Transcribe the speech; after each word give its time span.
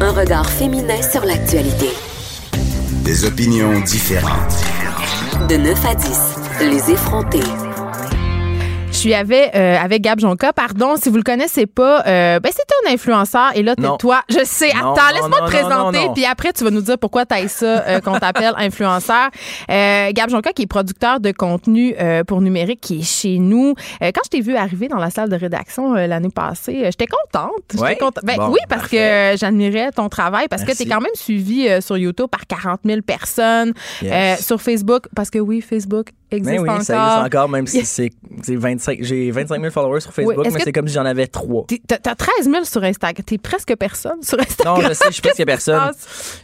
Un 0.00 0.12
regard 0.12 0.48
féminin 0.48 1.00
sur 1.02 1.24
l'actualité. 1.24 1.88
Des 3.04 3.24
opinions 3.24 3.80
différentes. 3.80 4.54
De 5.48 5.56
9 5.56 5.86
à 5.86 5.94
10, 5.94 6.06
les 6.60 6.90
effrontés. 6.92 7.69
Je 9.00 9.04
suis 9.06 9.14
avec, 9.14 9.56
euh, 9.56 9.78
avec 9.82 10.02
Gab 10.02 10.20
Jonca. 10.20 10.52
Pardon, 10.52 10.96
si 11.02 11.08
vous 11.08 11.16
le 11.16 11.22
connaissez 11.22 11.64
pas, 11.64 12.02
euh, 12.06 12.38
ben 12.38 12.52
c'est 12.54 12.66
un 12.86 12.92
influenceur. 12.92 13.50
Et 13.54 13.62
là, 13.62 13.74
t'es 13.74 13.80
Non. 13.80 13.96
toi. 13.96 14.20
Je 14.28 14.44
sais. 14.44 14.74
Non, 14.74 14.92
Attends, 14.92 15.14
laisse-moi 15.14 15.38
te 15.40 15.44
présenter. 15.46 16.08
Puis 16.14 16.26
après, 16.26 16.52
tu 16.52 16.64
vas 16.64 16.70
nous 16.70 16.82
dire 16.82 16.98
pourquoi 16.98 17.24
t'as 17.24 17.48
ça 17.48 17.82
euh, 17.88 18.00
qu'on 18.04 18.18
t'appelle 18.18 18.52
influenceur. 18.58 19.30
Euh, 19.70 20.10
Gab 20.12 20.28
Jonca, 20.28 20.52
qui 20.52 20.64
est 20.64 20.66
producteur 20.66 21.18
de 21.18 21.32
contenu 21.32 21.94
euh, 21.98 22.24
pour 22.24 22.42
numérique, 22.42 22.82
qui 22.82 22.98
est 23.00 23.02
chez 23.02 23.38
nous. 23.38 23.74
Euh, 24.02 24.10
quand 24.14 24.20
je 24.24 24.28
t'ai 24.28 24.42
vu 24.42 24.54
arriver 24.54 24.88
dans 24.88 24.98
la 24.98 25.08
salle 25.08 25.30
de 25.30 25.36
rédaction 25.36 25.94
euh, 25.96 26.06
l'année 26.06 26.28
passée, 26.28 26.80
j'étais 26.84 27.06
contente. 27.06 27.52
Ouais? 27.78 27.96
contente. 27.96 28.22
Ben, 28.22 28.36
Bon, 28.36 28.48
oui, 28.50 28.58
parce 28.68 28.82
parfait. 28.82 29.32
que 29.32 29.38
j'admirais 29.38 29.92
ton 29.92 30.10
travail, 30.10 30.46
parce 30.48 30.60
que 30.60 30.66
Merci. 30.68 30.84
t'es 30.84 30.90
quand 30.90 31.00
même 31.00 31.14
suivi 31.14 31.66
euh, 31.68 31.80
sur 31.80 31.96
YouTube 31.96 32.26
par 32.30 32.46
40 32.46 32.80
000 32.84 33.00
personnes, 33.00 33.72
Yes. 34.02 34.12
euh, 34.40 34.42
sur 34.44 34.60
Facebook, 34.60 35.04
parce 35.16 35.30
que 35.30 35.38
oui, 35.38 35.62
Facebook 35.62 36.08
existe 36.30 36.54
Ben 36.56 36.62
oui, 36.62 36.68
encore. 36.68 36.82
ça 36.82 36.94
existe 37.06 37.26
encore, 37.34 37.48
même 37.48 37.66
si 37.66 37.84
c'est 37.86 38.10
c'est 38.42 38.56
25. 38.98 39.04
J'ai 39.04 39.30
25 39.30 39.60
000 39.60 39.70
followers 39.72 40.00
sur 40.00 40.12
Facebook, 40.12 40.44
mais 40.44 40.60
c'est 40.60 40.72
comme 40.72 40.88
si 40.88 40.94
j'en 40.94 41.04
avais 41.04 41.26
3. 41.26 41.64
T'es- 41.66 41.80
T'as 41.86 41.98
t'as 41.98 42.14
13 42.14 42.44
000 42.44 42.64
sur 42.64 42.82
Instagram. 42.84 43.24
T'es 43.24 43.38
presque 43.38 43.74
personne 43.76 44.22
sur 44.22 44.38
Instagram. 44.40 44.82
Non, 44.82 44.88
je 44.88 44.94
sais, 44.94 45.04
je 45.08 45.12
suis 45.12 45.22
presque 45.22 45.44
personne. 45.44 45.90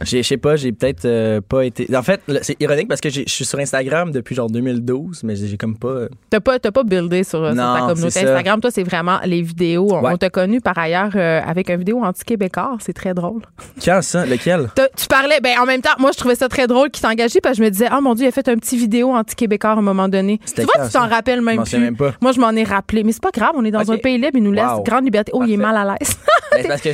Je 0.01 0.21
sais 0.21 0.37
pas, 0.37 0.55
j'ai 0.55 0.71
peut-être 0.71 1.05
euh, 1.05 1.41
pas 1.41 1.65
été. 1.65 1.87
En 1.95 2.03
fait, 2.03 2.21
c'est 2.41 2.59
ironique 2.61 2.87
parce 2.87 3.01
que 3.01 3.09
je 3.09 3.23
suis 3.27 3.45
sur 3.45 3.59
Instagram 3.59 4.11
depuis 4.11 4.35
genre 4.35 4.49
2012, 4.49 5.21
mais 5.23 5.35
j'ai 5.35 5.57
comme 5.57 5.77
pas. 5.77 5.87
euh, 5.87 6.09
T'as 6.29 6.39
pas, 6.39 6.59
pas 6.59 6.83
buildé 6.83 7.23
sur, 7.23 7.45
sur 7.45 7.55
Non, 7.55 7.73
ta 7.75 7.79
communauté. 7.87 8.19
Instagram. 8.19 8.61
Toi, 8.61 8.71
c'est 8.71 8.83
vraiment 8.83 9.19
les 9.25 9.41
vidéos. 9.41 9.87
On, 9.91 10.01
Ouais. 10.01 10.11
on 10.13 10.17
t'a 10.17 10.29
connu 10.29 10.61
par 10.61 10.77
ailleurs 10.77 11.11
euh, 11.15 11.41
avec 11.45 11.69
une 11.69 11.77
vidéo 11.77 12.03
anti-québécois. 12.03 12.77
C'est 12.79 12.93
très 12.93 13.13
drôle. 13.13 13.41
Quand 13.83 14.01
ça? 14.01 14.25
Lequel? 14.25 14.69
Tu 14.95 15.07
parlais, 15.07 15.39
ben 15.41 15.57
en 15.59 15.65
même 15.65 15.81
temps, 15.81 15.89
moi, 15.99 16.11
je 16.13 16.17
trouvais 16.17 16.35
ça 16.35 16.47
très 16.49 16.67
drôle 16.67 16.89
qu'il 16.91 17.01
t'ait 17.01 17.07
engagé 17.07 17.41
parce 17.41 17.53
que 17.57 17.63
je 17.63 17.63
me 17.63 17.71
disais, 17.71 17.87
oh 17.95 18.01
mon 18.01 18.13
Dieu, 18.15 18.25
il 18.25 18.29
a 18.29 18.31
fait 18.31 18.47
un 18.49 18.55
petit 18.57 18.77
vidéo 18.77 19.11
anti-québécois 19.13 19.71
à 19.71 19.73
un 19.73 19.81
moment 19.81 20.07
donné. 20.07 20.39
Tu 20.55 20.61
vois, 20.61 20.73
quand, 20.75 20.85
tu 20.85 20.93
t'en 20.93 21.07
rappelles 21.07 21.39
Je 21.39 21.43
même 21.45 21.57
m'en 21.57 21.63
plus. 21.63 21.77
même 21.79 21.95
pas. 21.97 22.13
Moi, 22.21 22.31
je 22.37 22.41
m'en 22.41 22.51
ai 22.51 22.63
rappelé. 22.63 23.03
Mais 23.03 23.11
c'est 23.11 23.21
pas 23.21 23.31
grave, 23.31 23.51
on 23.55 23.65
est 23.65 23.71
dans 23.71 23.91
un 23.91 23.97
pays 23.97 24.17
libre, 24.17 24.35
il 24.35 24.43
nous 24.43 24.51
laisse 24.51 24.65
Wow. 24.67 24.83
grande 24.83 25.03
liberté. 25.05 25.31
Oh, 25.33 25.43
il 25.45 25.53
est 25.53 25.57
mal 25.57 25.75
à 25.75 25.95
l'aise. 25.99 26.15
Ben, 26.49 26.79
T'es 26.81 26.93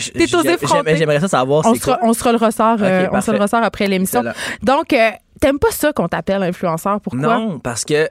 J'aimerais 0.98 1.20
ça 1.22 1.28
savoir 1.28 1.66
on, 1.66 1.76
sera, 1.76 2.00
on 2.02 2.12
sera 2.14 2.32
le 2.32 2.38
ressort, 2.38 2.78
euh, 2.82 3.08
on 3.12 3.22
sera 3.22 3.38
le 3.38 3.42
ressort 3.42 3.64
après 3.64 3.88
l'émission. 3.88 4.24
Donc, 4.62 4.92
euh, 4.92 5.12
t'aimes 5.40 5.60
pas 5.60 5.72
ça 5.72 5.94
qu'on 5.94 6.08
t'appelle 6.08 6.42
influenceur. 6.44 7.00
Pourquoi? 7.00 7.22
Non, 7.38 7.60
parce 7.60 7.86
que 7.86 8.10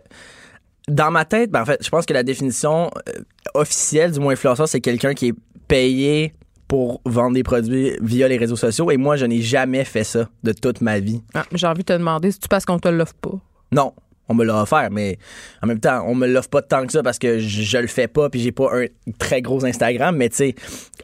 dans 0.88 1.10
ma 1.10 1.24
tête, 1.24 1.50
ben 1.50 1.62
en 1.62 1.64
fait, 1.66 1.84
je 1.84 1.90
pense 1.90 2.06
que 2.06 2.14
la 2.14 2.22
définition 2.22 2.90
euh, 3.08 3.12
officielle 3.54 4.12
du 4.12 4.20
mot 4.20 4.30
influenceur, 4.30 4.68
c'est 4.68 4.80
quelqu'un 4.80 5.14
qui 5.14 5.28
est 5.28 5.34
payé 5.68 6.32
pour 6.68 7.02
vendre 7.04 7.34
des 7.34 7.42
produits 7.42 7.92
via 8.00 8.28
les 8.28 8.38
réseaux 8.38 8.56
sociaux. 8.56 8.90
Et 8.90 8.96
moi, 8.96 9.16
je 9.16 9.26
n'ai 9.26 9.42
jamais 9.42 9.84
fait 9.84 10.04
ça 10.04 10.28
de 10.42 10.52
toute 10.52 10.80
ma 10.80 11.00
vie. 11.00 11.22
Ah, 11.34 11.44
J'ai 11.52 11.66
envie 11.66 11.80
de 11.82 11.86
te 11.86 11.92
demander 11.92 12.30
si 12.30 12.38
tu 12.38 12.48
parce 12.48 12.64
qu'on 12.64 12.78
te 12.78 12.88
l'offre 12.88 13.14
pas? 13.20 13.34
Non, 13.72 13.92
on 14.32 14.34
me 14.34 14.44
l'a 14.44 14.60
offert, 14.62 14.88
mais 14.90 15.18
en 15.62 15.66
même 15.68 15.78
temps, 15.80 16.04
on 16.06 16.14
me 16.14 16.26
l'offre 16.26 16.48
pas 16.50 16.62
tant 16.62 16.84
que 16.86 16.92
ça 16.92 17.02
parce 17.02 17.18
que 17.18 17.38
je, 17.38 17.62
je 17.62 17.78
le 17.78 17.86
fais 17.86 18.08
pas 18.08 18.28
puis 18.28 18.40
j'ai 18.40 18.52
pas 18.52 18.68
un 18.76 18.86
très 19.18 19.40
gros 19.42 19.64
Instagram, 19.64 20.16
mais 20.16 20.28
tu 20.28 20.36
sais, 20.36 20.54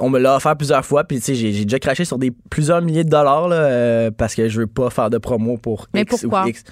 on 0.00 0.10
me 0.10 0.18
l'a 0.18 0.36
offert 0.36 0.56
plusieurs 0.56 0.84
fois 0.84 1.04
puis 1.04 1.18
tu 1.18 1.24
sais, 1.26 1.34
j'ai 1.34 1.64
déjà 1.64 1.78
craché 1.78 2.04
sur 2.04 2.18
des 2.18 2.30
plusieurs 2.50 2.82
milliers 2.82 3.04
de 3.04 3.10
dollars 3.10 3.48
là, 3.48 3.56
euh, 3.56 4.10
parce 4.10 4.34
que 4.34 4.48
je 4.48 4.60
veux 4.60 4.66
pas 4.66 4.90
faire 4.90 5.10
de 5.10 5.18
promo 5.18 5.56
pour 5.56 5.86
Mais 5.94 6.02
X 6.02 6.20
pourquoi? 6.22 6.44
ou 6.44 6.48
X. 6.48 6.64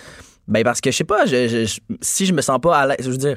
Ben 0.49 0.63
parce 0.63 0.81
que 0.81 0.91
je 0.91 0.97
sais 0.97 1.05
pas, 1.05 1.27
je, 1.27 1.49
je- 1.67 1.81
si 2.01 2.25
je 2.27 2.33
me 2.33 2.41
sens 2.41 2.61
pas 2.61 2.77
à 2.79 2.87
l'aise, 2.87 2.97
je 3.01 3.11
veux 3.11 3.17
dire, 3.17 3.37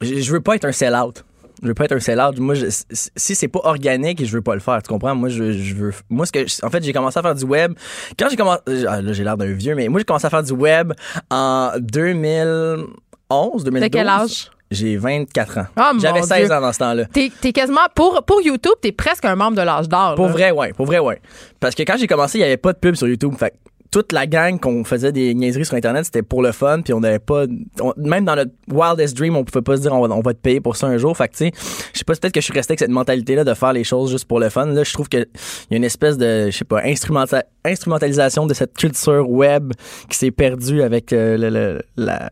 je, 0.00 0.14
je 0.20 0.32
veux 0.32 0.40
pas 0.40 0.54
être 0.56 0.64
un 0.64 0.72
sell-out. 0.72 1.24
Je 1.62 1.68
veux 1.68 1.74
pas 1.74 1.84
être 1.86 1.92
un 1.92 2.00
sell-out. 2.00 2.38
Moi, 2.38 2.54
je- 2.54 2.66
si 2.92 3.34
c'est 3.34 3.48
pas 3.48 3.60
organique, 3.64 4.24
je 4.24 4.32
veux 4.32 4.42
pas 4.42 4.54
le 4.54 4.60
faire. 4.60 4.80
Tu 4.82 4.88
comprends? 4.88 5.14
Moi, 5.14 5.28
je, 5.28 5.52
je 5.52 5.74
veux. 5.74 5.92
Moi, 6.08 6.24
ce 6.26 6.32
que, 6.32 6.64
en 6.66 6.70
fait, 6.70 6.82
j'ai 6.84 6.92
commencé 6.92 7.18
à 7.18 7.22
faire 7.22 7.34
du 7.34 7.44
web. 7.44 7.72
Quand 8.18 8.28
j'ai 8.30 8.36
commencé, 8.36 8.60
ah, 8.88 9.02
là, 9.02 9.12
j'ai 9.12 9.24
l'air 9.24 9.36
d'un 9.36 9.52
vieux, 9.52 9.74
mais 9.74 9.88
moi, 9.88 9.98
j'ai 10.00 10.04
commencé 10.04 10.26
à 10.26 10.30
faire 10.30 10.42
du 10.44 10.52
web 10.52 10.92
en 11.30 11.72
2011, 11.78 13.64
2012. 13.64 13.80
De 13.80 13.88
quel 13.88 14.08
âge? 14.08 14.50
J'ai 14.70 14.98
24 14.98 15.58
ans. 15.58 15.66
Ah, 15.76 15.92
mon 15.94 15.98
J'avais 16.00 16.20
16 16.22 16.46
Dieu. 16.46 16.54
ans 16.54 16.60
dans 16.60 16.72
ce 16.74 16.78
temps-là. 16.80 17.04
T'es 17.06 17.32
t'es 17.40 17.52
quasiment, 17.52 17.80
pour, 17.94 18.22
pour 18.26 18.42
YouTube, 18.42 18.74
t'es 18.82 18.92
presque 18.92 19.24
un 19.24 19.34
membre 19.34 19.56
de 19.56 19.62
l'âge 19.62 19.88
d'or. 19.88 20.14
Pour 20.14 20.28
vrai, 20.28 20.50
ouais. 20.50 20.74
Pour 20.74 20.84
vrai, 20.84 20.98
ouais. 20.98 21.20
Parce 21.58 21.74
que 21.74 21.82
quand 21.84 21.96
j'ai 21.96 22.06
commencé, 22.06 22.36
il 22.38 22.42
y 22.42 22.44
avait 22.44 22.58
pas 22.58 22.74
de 22.74 22.78
pub 22.78 22.94
sur 22.94 23.08
YouTube. 23.08 23.32
Fait 23.38 23.54
toute 23.90 24.12
la 24.12 24.26
gang 24.26 24.60
qu'on 24.60 24.84
faisait 24.84 25.12
des 25.12 25.34
niaiseries 25.34 25.64
sur 25.64 25.74
Internet, 25.74 26.04
c'était 26.04 26.22
pour 26.22 26.42
le 26.42 26.52
fun. 26.52 26.82
Puis 26.82 26.92
on 26.92 27.00
n'avait 27.00 27.18
pas. 27.18 27.44
on- 27.80 27.94
même 27.96 28.24
dans 28.24 28.36
notre 28.36 28.50
wildest 28.70 29.16
dream, 29.16 29.34
on 29.36 29.44
pouvait 29.44 29.62
pas 29.62 29.76
se 29.76 29.82
dire 29.82 29.92
on 29.94 30.06
va, 30.06 30.14
on 30.14 30.20
va 30.20 30.34
te 30.34 30.38
payer 30.40 30.60
pour 30.60 30.76
ça 30.76 30.86
un 30.88 30.98
jour. 30.98 31.16
Fait 31.16 31.28
que 31.28 31.32
tu 31.36 31.46
sais, 31.46 31.52
je 31.94 31.98
sais 31.98 32.04
pas, 32.04 32.14
peut-être 32.14 32.32
que 32.34 32.40
je 32.40 32.44
suis 32.44 32.52
resté 32.54 32.72
avec 32.72 32.80
cette 32.80 32.90
mentalité-là 32.90 33.44
de 33.44 33.54
faire 33.54 33.72
les 33.72 33.84
choses 33.84 34.10
juste 34.10 34.26
pour 34.26 34.40
le 34.40 34.48
fun. 34.50 34.66
Là, 34.66 34.84
je 34.84 34.92
trouve 34.92 35.08
qu'il 35.08 35.26
y 35.70 35.74
a 35.74 35.76
une 35.76 35.84
espèce 35.84 36.18
de, 36.18 36.50
je 36.50 36.56
sais 36.56 36.64
pas, 36.64 36.82
instrumenta- 36.82 37.44
instrumentalisation 37.64 38.46
de 38.46 38.54
cette 38.54 38.74
culture 38.76 39.28
web 39.28 39.72
qui 40.08 40.18
s'est 40.18 40.30
perdue 40.30 40.82
avec 40.82 41.12
euh, 41.12 41.36
le- 41.38 41.50
le- 41.50 41.82
la, 41.96 42.28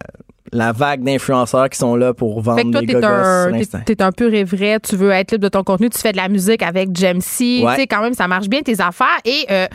la 0.52 0.72
vague 0.72 1.02
d'influenceurs 1.02 1.68
qui 1.70 1.78
sont 1.78 1.96
là 1.96 2.14
pour 2.14 2.40
vendre 2.40 2.58
Fait 2.58 2.64
que 2.64 2.70
toi, 2.70 2.80
des 2.82 2.92
gogos 2.92 3.64
t'es, 3.84 3.94
t'es 3.96 4.02
un 4.02 4.12
pur 4.12 4.32
et 4.32 4.44
vrai, 4.44 4.78
tu 4.80 4.94
veux 4.96 5.10
être 5.10 5.32
libre 5.32 5.44
de 5.44 5.48
ton 5.48 5.64
contenu, 5.64 5.90
tu 5.90 5.98
fais 5.98 6.12
de 6.12 6.16
la 6.16 6.28
musique 6.28 6.62
avec 6.62 6.94
Jamesy, 6.96 7.62
Ouais. 7.64 7.74
tu 7.74 7.80
sais, 7.80 7.86
quand 7.86 8.02
même, 8.02 8.14
ça 8.14 8.28
marche 8.28 8.48
bien 8.48 8.62
tes 8.62 8.80
affaires. 8.80 9.18
Et 9.24 9.44
euh, 9.50 9.66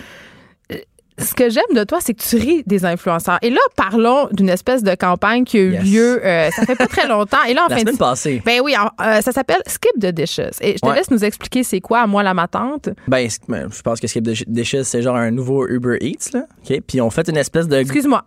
ce 1.21 1.33
que 1.33 1.49
j'aime 1.49 1.63
de 1.75 1.83
toi, 1.83 1.99
c'est 2.01 2.13
que 2.13 2.21
tu 2.21 2.35
ris 2.37 2.63
des 2.65 2.85
influenceurs. 2.85 3.37
Et 3.41 3.49
là, 3.49 3.59
parlons 3.75 4.27
d'une 4.31 4.49
espèce 4.49 4.83
de 4.83 4.93
campagne 4.95 5.43
qui 5.43 5.57
a 5.57 5.61
eu 5.61 5.71
Yes. 5.73 5.83
lieu, 5.85 6.25
euh, 6.25 6.49
ça 6.51 6.65
fait 6.65 6.75
pas 6.75 6.87
très 6.87 7.07
longtemps. 7.07 7.43
Et 7.47 7.53
là, 7.53 7.65
en 7.65 7.67
La 7.69 7.77
fin 7.77 7.83
de 7.83 7.97
passée. 7.97 8.41
ben 8.45 8.59
oui, 8.63 8.73
euh, 8.75 9.21
ça 9.21 9.31
s'appelle 9.31 9.61
Skip 9.67 9.91
the 9.99 10.07
Dishes. 10.07 10.39
Et 10.61 10.73
je 10.73 10.77
te 10.79 10.87
Ouais. 10.87 10.95
laisse 10.95 11.09
nous 11.11 11.23
expliquer 11.23 11.63
c'est 11.63 11.79
quoi, 11.81 11.99
à 12.01 12.07
moi, 12.07 12.23
la 12.23 12.33
ma 12.33 12.47
tante. 12.47 12.89
Ben, 13.07 13.27
ben, 13.47 13.69
je 13.71 13.81
pense 13.81 13.99
que 13.99 14.07
Skip 14.07 14.23
the 14.25 14.43
Dishes, 14.47 14.83
c'est 14.83 15.01
genre 15.01 15.15
un 15.15 15.31
nouveau 15.31 15.67
Uber 15.67 15.97
Eats, 16.01 16.31
là. 16.33 16.45
OK? 16.69 16.81
Puis 16.87 16.99
on 17.01 17.09
fait 17.09 17.27
une 17.29 17.37
espèce 17.37 17.67
de. 17.67 17.77
Excuse-moi. 17.77 18.23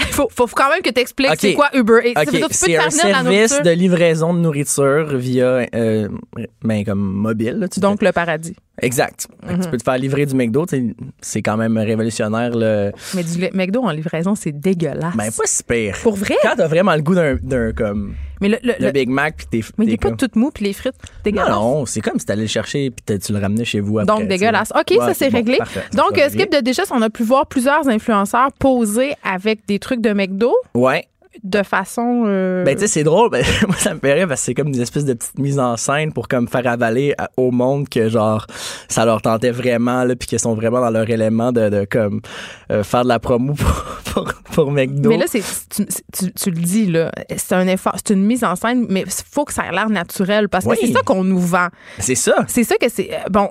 faut, 0.10 0.28
faut 0.34 0.46
quand 0.46 0.70
même 0.70 0.82
que 0.82 0.90
tu 0.90 1.00
expliques 1.00 1.30
c'est 1.38 1.54
quoi 1.54 1.68
Uber 1.74 2.00
Eats. 2.04 2.48
C'est 2.50 2.76
un 2.76 2.90
service 2.90 3.60
de 3.62 3.70
livraison 3.70 4.34
de 4.34 4.40
nourriture 4.40 5.16
via, 5.16 5.66
euh, 5.74 6.08
ben, 6.62 6.84
comme 6.84 7.00
mobile, 7.00 7.58
là, 7.60 7.68
tu 7.68 7.80
Donc, 7.80 8.02
le 8.02 8.12
paradis. 8.12 8.56
Exact. 8.82 9.28
Tu 9.62 9.68
peux 9.68 9.76
te 9.76 9.82
faire 9.82 9.98
livrer 9.98 10.26
du 10.26 10.34
McDo, 10.34 10.66
c'est 11.20 11.42
quand 11.42 11.56
même 11.56 11.76
révolutionnaire. 11.76 12.52
Mais 13.14 13.22
du 13.22 13.48
McDo 13.52 13.82
en 13.82 13.90
livraison, 13.90 14.34
c'est 14.34 14.52
dégueulasse. 14.52 15.16
Ben, 15.16 15.30
pas 15.30 15.44
si 15.46 15.62
pire. 15.62 15.96
Pour 16.02 16.16
vrai? 16.16 16.36
Quand 16.42 16.56
t'as 16.56 16.68
vraiment 16.68 16.94
le 16.94 17.02
goût 17.02 17.14
d'un, 17.14 17.36
d'un, 17.36 17.72
comme, 17.72 18.14
Mais 18.40 18.48
le, 18.48 18.58
le- 18.62 18.90
Big 18.92 19.08
Mac, 19.08 19.36
puis 19.36 19.46
t'es. 19.50 19.68
mais 19.76 19.84
il 19.84 19.90
n'est 19.90 19.96
pas 19.96 20.12
tout 20.12 20.28
mou, 20.34 20.50
puis 20.52 20.64
les 20.64 20.72
frites, 20.72 20.94
Non, 20.94 21.10
dégueulasse. 21.24 21.48
non, 21.50 21.86
c'est 21.86 22.00
comme 22.00 22.18
si 22.18 22.24
t'allais 22.26 22.42
le 22.42 22.48
chercher, 22.48 22.90
puis 22.90 23.18
tu 23.18 23.32
le 23.32 23.38
ramenais 23.38 23.64
chez 23.64 23.80
vous 23.80 23.98
après. 23.98 24.06
Donc, 24.12 24.22
tu 24.22 24.26
dégueulasse. 24.28 24.72
OK, 24.74 24.90
Ouais, 24.92 24.96
ça, 25.06 25.14
c'est 25.14 25.30
bon, 25.30 25.36
réglé. 25.38 25.56
parfait, 25.58 25.84
Donc, 25.94 26.18
euh. 26.18 26.28
Skip 26.30 26.50
de 26.50 26.60
Dishes, 26.60 26.90
on 26.90 27.02
a 27.02 27.10
pu 27.10 27.22
voir 27.22 27.46
plusieurs 27.46 27.86
influenceurs 27.88 28.50
poser 28.58 29.12
avec 29.24 29.66
des 29.66 29.78
trucs 29.78 30.00
de 30.00 30.12
McDo 30.12 30.54
Ouais. 30.74 31.06
De 31.42 31.62
façon. 31.62 32.24
euh, 32.26 32.64
Ben, 32.64 32.74
tu 32.74 32.82
sais, 32.82 32.86
c'est 32.86 33.04
drôle. 33.04 33.30
Ben, 33.30 33.44
moi, 33.66 33.76
ça 33.76 33.94
me 33.94 34.00
fait 34.00 34.12
rire 34.14 34.28
parce 34.28 34.40
que 34.40 34.44
c'est 34.46 34.54
comme 34.54 34.70
des 34.72 34.80
espèces 34.80 35.04
de 35.04 35.14
petites 35.14 35.38
mises 35.38 35.58
en 35.58 35.76
scène 35.76 36.12
pour 36.12 36.28
comme 36.28 36.48
faire 36.48 36.66
avaler 36.66 37.14
à- 37.18 37.30
au 37.36 37.50
monde 37.50 37.88
que, 37.88 38.08
genre, 38.08 38.46
ça 38.88 39.04
leur 39.04 39.22
tentait 39.22 39.50
vraiment, 39.50 40.04
là, 40.04 40.14
puis 40.16 40.28
qu'ils 40.28 40.38
sont 40.38 40.54
vraiment 40.54 40.80
dans 40.80 40.90
leur 40.90 41.08
élément 41.08 41.52
de, 41.52 41.68
de 41.68 41.86
comme, 41.90 42.20
euh, 42.70 42.82
faire 42.82 43.02
de 43.04 43.08
la 43.08 43.18
promo 43.18 43.54
pour, 44.04 44.24
pour, 44.24 44.34
pour 44.52 44.70
McDo. 44.72 45.08
mais 45.08 45.16
là, 45.18 45.26
c'est, 45.28 45.42
tu, 45.74 45.86
tu- 46.12 46.32
tu 46.32 46.50
le 46.50 46.60
dis, 46.60 46.86
là, 46.86 47.10
c'est 47.36 47.54
un 47.54 47.66
effort, 47.68 47.94
c'est 47.96 48.14
une 48.14 48.24
mise 48.24 48.44
en 48.44 48.56
scène, 48.56 48.86
mais 48.90 49.02
il 49.06 49.12
faut 49.30 49.44
que 49.44 49.52
ça 49.52 49.66
ait 49.66 49.72
l'air 49.72 49.88
naturel 49.90 50.48
parce 50.48 50.64
que 50.64 50.70
Oui. 50.70 50.76
c'est 50.80 50.92
ça 50.92 51.00
qu'on 51.02 51.24
nous 51.24 51.38
vend. 51.40 51.68
c'est 51.98 52.14
ça. 52.14 52.44
C'est 52.48 52.64
ça 52.64 52.76
que 52.76 52.88
c'est. 52.88 53.10
euh, 53.12 53.28
Bon. 53.30 53.48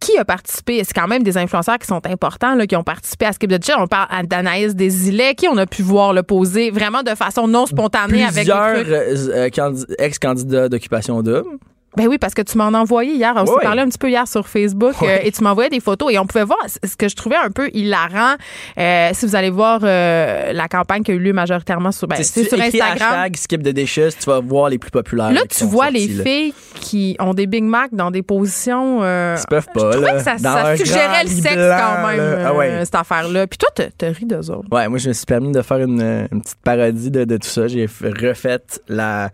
Qui 0.00 0.16
a 0.18 0.24
participé? 0.24 0.82
C'est 0.84 0.94
quand 0.94 1.08
même 1.08 1.22
des 1.22 1.36
influenceurs 1.36 1.78
qui 1.78 1.86
sont 1.86 2.00
importants, 2.06 2.54
là, 2.54 2.66
qui 2.66 2.76
ont 2.76 2.82
participé 2.84 3.26
à 3.26 3.32
Skip 3.32 3.50
the 3.50 3.54
Dishes. 3.58 3.74
On 3.78 3.86
parle 3.86 4.26
d'Anaïs 4.26 4.74
Desilets, 4.76 5.34
qui 5.34 5.48
on 5.48 5.56
a 5.56 5.66
pu 5.66 5.82
voir 5.82 6.12
le 6.12 6.22
poser 6.22 6.70
vraiment 6.70 7.02
de 7.02 7.14
façon 7.14 7.48
non 7.48 7.66
spontanée 7.66 8.22
avec 8.24 8.46
des 8.46 8.52
Plusieurs 8.52 8.58
euh, 8.86 9.28
euh, 9.34 9.48
candi- 9.48 9.86
ex-candidats 9.98 10.68
d'occupation 10.68 11.22
double. 11.22 11.58
Ben 11.98 12.06
oui, 12.08 12.16
parce 12.18 12.32
que 12.34 12.42
tu 12.42 12.56
m'en 12.56 12.68
as 12.68 12.78
envoyé 12.78 13.12
hier. 13.14 13.34
On 13.36 13.44
s'est 13.44 13.52
parlé 13.62 13.82
un 13.82 13.88
petit 13.88 13.98
peu 13.98 14.08
hier 14.08 14.26
sur 14.26 14.48
Facebook 14.48 14.94
Oui. 15.02 15.08
euh, 15.08 15.18
et 15.24 15.32
tu 15.32 15.42
m'envoyais 15.44 15.68
des 15.70 15.80
photos 15.80 16.12
et 16.12 16.18
on 16.18 16.26
pouvait 16.26 16.44
voir 16.44 16.58
ce 16.68 16.96
que 16.96 17.08
je 17.08 17.16
trouvais 17.16 17.36
un 17.36 17.50
peu 17.50 17.68
hilarant. 17.74 18.36
euh, 18.78 19.10
si 19.12 19.26
vous 19.26 19.34
allez 19.36 19.50
voir 19.50 19.80
euh, 19.82 20.52
la 20.52 20.68
campagne 20.68 21.02
qui 21.02 21.10
a 21.10 21.14
eu 21.14 21.18
lieu 21.18 21.32
majoritairement 21.32 21.92
sur, 21.92 22.08
ben, 22.08 22.22
si 22.22 22.42
tu 22.44 22.48
sur 22.48 22.60
Instagram. 22.60 22.92
hashtag 23.00 23.36
skip 23.36 23.62
de 23.62 23.72
dishes, 23.72 24.16
tu 24.18 24.24
vas 24.26 24.40
voir 24.40 24.68
les 24.70 24.78
plus 24.78 24.90
populaires. 24.90 25.32
Là, 25.32 25.40
tu 25.48 25.64
vois 25.64 25.86
sortis, 25.86 26.08
les 26.08 26.14
là. 26.14 26.24
filles 26.24 26.54
qui 26.74 27.16
ont 27.20 27.34
des 27.34 27.46
Big 27.46 27.64
Mac 27.64 27.90
dans 27.92 28.10
des 28.10 28.22
positions. 28.22 28.98
Ils 29.02 29.36
peuvent 29.50 29.66
je 29.68 29.80
pas, 29.80 29.90
trouvais 29.90 30.06
là. 30.06 30.18
que 30.18 30.22
ça, 30.22 30.36
Dans 30.36 30.52
ça 30.54 30.66
un 30.68 30.76
suggérait 30.76 31.24
le 31.24 31.30
sexe 31.30 31.54
blanc, 31.54 31.76
quand 31.78 32.08
même. 32.08 32.38
Ah 32.46 32.54
ouais. 32.54 32.84
cette 32.84 32.94
affaire-là. 32.94 33.46
Puis 33.46 33.58
toi, 33.58 33.68
t'as- 33.74 33.90
t'as 33.96 34.10
ri 34.12 34.24
d'eux 34.24 34.50
autres. 34.50 34.68
Ouais, 34.70 34.88
moi, 34.88 34.98
je 34.98 35.08
me 35.08 35.12
suis 35.12 35.26
permis 35.26 35.52
de 35.52 35.62
faire 35.62 35.78
une, 35.78 36.00
une 36.30 36.40
petite 36.42 36.58
parodie 36.62 37.10
de, 37.10 37.24
de 37.24 37.36
tout 37.36 37.48
ça. 37.48 37.66
J'ai 37.66 37.86
refait 38.02 38.60
la, 38.88 39.30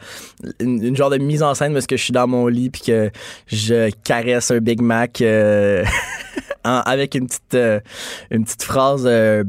une, 0.60 0.82
une 0.82 0.96
genre 0.96 1.10
de 1.10 1.18
mise 1.18 1.42
en 1.42 1.54
scène 1.54 1.72
parce 1.72 1.86
que 1.86 1.96
je 1.96 2.02
suis 2.02 2.12
dans 2.12 2.26
mon 2.26 2.48
puis 2.70 2.82
que 2.82 3.10
je 3.46 3.90
caresse 4.04 4.50
un 4.50 4.58
Big 4.58 4.80
Mac 4.80 5.20
euh, 5.20 5.84
avec 6.64 7.14
une 7.14 7.26
petite, 7.26 7.54
euh, 7.54 7.80
une 8.30 8.44
petite 8.44 8.62
phrase. 8.62 9.04
euh, 9.06 9.44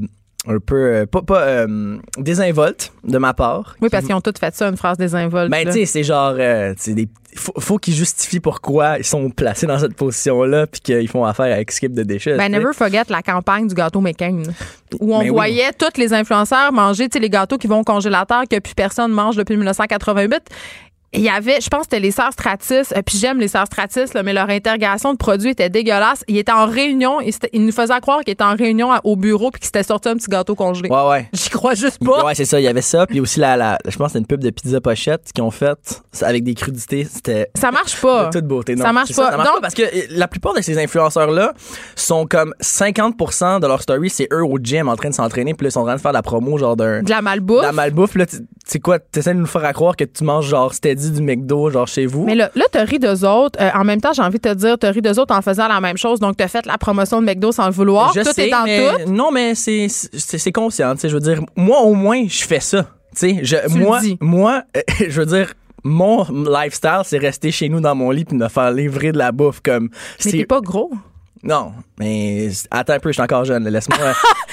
un 0.47 0.59
peu 0.59 0.75
euh, 0.75 1.05
pas 1.05 1.21
pas 1.21 1.41
euh, 1.41 1.97
désinvolte 2.17 2.93
de 3.03 3.17
ma 3.17 3.33
part. 3.33 3.75
Oui, 3.81 3.89
parce 3.89 4.05
qu'ils 4.05 4.13
ont 4.13 4.21
tous 4.21 4.39
fait 4.39 4.53
ça, 4.53 4.67
une 4.67 4.77
phrase 4.77 4.97
désinvolte. 4.97 5.49
Ben 5.49 5.65
tu 5.65 5.71
sais, 5.71 5.85
c'est 5.85 6.03
genre 6.03 6.35
euh, 6.37 6.73
des 6.85 7.09
faut, 7.35 7.53
faut 7.59 7.77
qu'ils 7.77 7.95
justifient 7.95 8.39
pourquoi 8.39 8.99
ils 8.99 9.03
sont 9.03 9.29
placés 9.29 9.65
dans 9.65 9.79
cette 9.79 9.95
position-là 9.95 10.67
puis 10.67 10.81
qu'ils 10.81 11.07
font 11.09 11.25
affaire 11.25 11.51
avec 11.53 11.71
Skip 11.71 11.93
de 11.93 12.03
déchets. 12.03 12.37
Ben, 12.37 12.51
never 12.51 12.73
forget 12.73 13.01
la 13.09 13.21
campagne 13.21 13.67
du 13.67 13.75
gâteau 13.75 14.01
McCain, 14.01 14.43
où 14.99 15.15
on 15.15 15.19
oui. 15.21 15.29
voyait 15.29 15.71
tous 15.73 15.99
les 15.99 16.13
influenceurs 16.13 16.71
manger, 16.71 17.09
tu 17.09 17.13
sais, 17.13 17.19
les 17.19 17.29
gâteaux 17.29 17.57
qui 17.57 17.67
vont 17.67 17.79
au 17.79 17.83
congélateur 17.83 18.43
que 18.49 18.59
plus 18.59 18.75
personne 18.75 19.11
mange 19.11 19.35
depuis 19.35 19.57
1988. 19.57 20.41
Il 21.15 21.21
y 21.21 21.29
avait, 21.29 21.61
je 21.61 21.69
pense, 21.69 21.81
que 21.81 21.85
c'était 21.91 21.99
les 21.99 22.11
sœurs 22.11 22.31
Stratis, 22.33 22.73
euh, 22.95 23.01
puis 23.05 23.17
j'aime 23.17 23.39
les 23.39 23.47
sœurs 23.47 23.65
Stratis, 23.65 24.13
là, 24.13 24.21
mais 24.23 24.33
leur 24.33 24.49
intégration 24.49 25.13
de 25.13 25.17
produits 25.17 25.51
était 25.51 25.69
dégueulasse. 25.69 26.23
Ils 26.27 26.37
étaient 26.37 26.51
en 26.51 26.65
réunion, 26.67 27.19
ils, 27.21 27.65
nous 27.65 27.71
faisaient 27.71 27.99
croire 28.01 28.21
qu'ils 28.21 28.33
étaient 28.33 28.43
en 28.43 28.55
réunion 28.55 28.91
à- 28.91 28.99
au 29.03 29.15
bureau 29.15 29.49
puis 29.51 29.59
qu'ils 29.59 29.67
s'étaient 29.67 29.83
sorti 29.83 30.09
un 30.09 30.15
petit 30.15 30.29
gâteau 30.29 30.55
congelé. 30.55 30.89
Ouais 30.89 31.07
ouais. 31.09 31.29
J'y 31.33 31.49
crois 31.49 31.73
juste 31.73 32.03
pas. 32.03 32.23
Ouais, 32.25 32.35
c'est 32.35 32.45
ça, 32.45 32.59
il 32.59 32.63
y 32.63 32.67
avait 32.67 32.81
ça 32.81 33.05
puis 33.07 33.19
aussi 33.19 33.39
la, 33.39 33.55
la 33.57 33.77
je 33.87 33.95
pense 33.97 34.07
que 34.07 34.09
c'était 34.13 34.19
une 34.19 34.27
pub 34.27 34.41
de 34.43 34.49
pizza 34.49 34.81
pochette 34.81 35.31
qu'ils 35.33 35.43
ont 35.43 35.51
faite 35.51 36.01
avec 36.21 36.43
des 36.43 36.53
crudités, 36.53 37.05
c'était 37.09 37.49
Ça 37.55 37.71
marche 37.71 37.99
pas. 38.01 38.25
de 38.27 38.31
toute 38.39 38.47
beauté. 38.47 38.75
Non, 38.75 38.83
Ça 38.85 38.93
marche 38.93 39.15
pas. 39.15 39.31
ça 39.31 39.37
marche 39.37 39.47
Donc- 39.47 39.55
pas 39.55 39.61
parce 39.61 39.73
que 39.73 39.83
euh, 39.83 40.01
la 40.09 40.27
plupart 40.27 40.53
de 40.53 40.61
ces 40.61 40.77
influenceurs-là 40.77 41.53
sont 41.95 42.25
comme 42.25 42.53
50% 42.61 43.59
de 43.59 43.67
leur 43.67 43.81
story, 43.81 44.09
c'est 44.09 44.27
eux 44.33 44.43
au 44.45 44.57
gym 44.61 44.89
en 44.89 44.95
train 44.95 45.09
de 45.09 45.13
s'entraîner, 45.13 45.53
puis 45.53 45.65
là, 45.65 45.69
ils 45.69 45.71
sont 45.71 45.81
en 45.81 45.85
train 45.85 45.95
de 45.95 46.01
faire 46.01 46.11
la 46.11 46.21
promo, 46.21 46.57
genre 46.57 46.75
d'un. 46.75 47.01
De 47.03 47.09
la 47.09 47.21
malbouffe. 47.21 47.61
de 47.61 47.65
la 47.67 47.71
malbouffe, 47.71 48.15
là, 48.15 48.25
tu 48.65 48.71
sais 48.73 48.79
quoi, 48.79 48.97
t'essaies 48.99 49.33
de 49.35 49.39
nous 49.39 49.45
faire 49.45 49.63
à 49.63 49.73
croire 49.73 49.95
que 49.95 50.03
tu 50.05 50.23
manges 50.23 50.47
genre 50.47 50.73
steady 50.73 51.11
du 51.11 51.21
McDo, 51.21 51.69
genre 51.69 51.87
chez 51.87 52.05
vous? 52.07 52.25
Mais 52.25 52.33
là, 52.35 52.49
là 52.55 52.65
t'as 52.71 52.83
ri 52.83 52.97
d'eux 52.99 53.23
autres. 53.25 53.59
Euh, 53.61 53.69
en 53.75 53.83
même 53.83 54.01
temps, 54.01 54.11
j'ai 54.13 54.23
envie 54.23 54.39
de 54.39 54.49
te 54.49 54.53
dire, 54.55 54.77
t'as 54.79 54.89
ri 54.91 55.01
d'eux 55.01 55.19
autres 55.19 55.35
en 55.35 55.41
faisant 55.43 55.67
la 55.67 55.79
même 55.81 55.97
chose. 55.97 56.19
Donc, 56.19 56.35
t'as 56.37 56.47
fait 56.47 56.65
la 56.65 56.77
promotion 56.79 57.21
de 57.21 57.25
McDo 57.27 57.51
sans 57.51 57.67
le 57.67 57.71
vouloir. 57.73 58.11
je 58.15 58.21
tout 58.21 58.31
sais, 58.33 58.47
est 58.47 58.51
dans 58.51 58.63
mais 58.63 58.89
tout. 59.05 59.11
non, 59.11 59.31
mais 59.31 59.53
c'est 59.55 59.87
c'est 59.89 60.37
c'est 60.39 60.51
conscient, 60.51 60.95
tu 60.95 61.01
sais, 61.01 61.09
je 61.09 61.13
veux 61.13 61.19
dire, 61.21 61.41
moi 61.55 61.81
au 61.81 61.93
moins, 61.93 62.25
je 62.27 62.43
fais 62.43 62.59
ça, 62.59 62.87
je 63.21 63.67
Tu 63.67 63.77
moi 63.77 63.99
dis. 64.01 64.17
moi, 64.19 64.63
euh, 64.75 64.81
je 65.09 65.19
veux 65.21 65.27
dire. 65.27 65.53
Mon 65.87 66.25
lifestyle, 66.31 67.01
c'est 67.03 67.19
rester 67.19 67.51
chez 67.51 67.69
nous 67.69 67.79
dans 67.79 67.93
mon 67.93 68.09
lit 68.09 68.25
puis 68.25 68.35
me 68.35 68.47
faire 68.47 68.71
livrer 68.71 69.11
de 69.11 69.19
la 69.19 69.31
bouffe 69.31 69.59
comme. 69.63 69.83
Mais 69.83 69.91
c'est- 70.17 70.31
t'es 70.31 70.45
pas 70.45 70.59
gros. 70.59 70.91
Non, 71.43 71.73
mais 71.99 72.49
attends 72.71 72.93
un 72.93 72.99
peu, 72.99 73.09
je 73.09 73.13
suis 73.13 73.21
encore 73.21 73.45
jeune. 73.45 73.67
Laisse-moi 73.69 73.97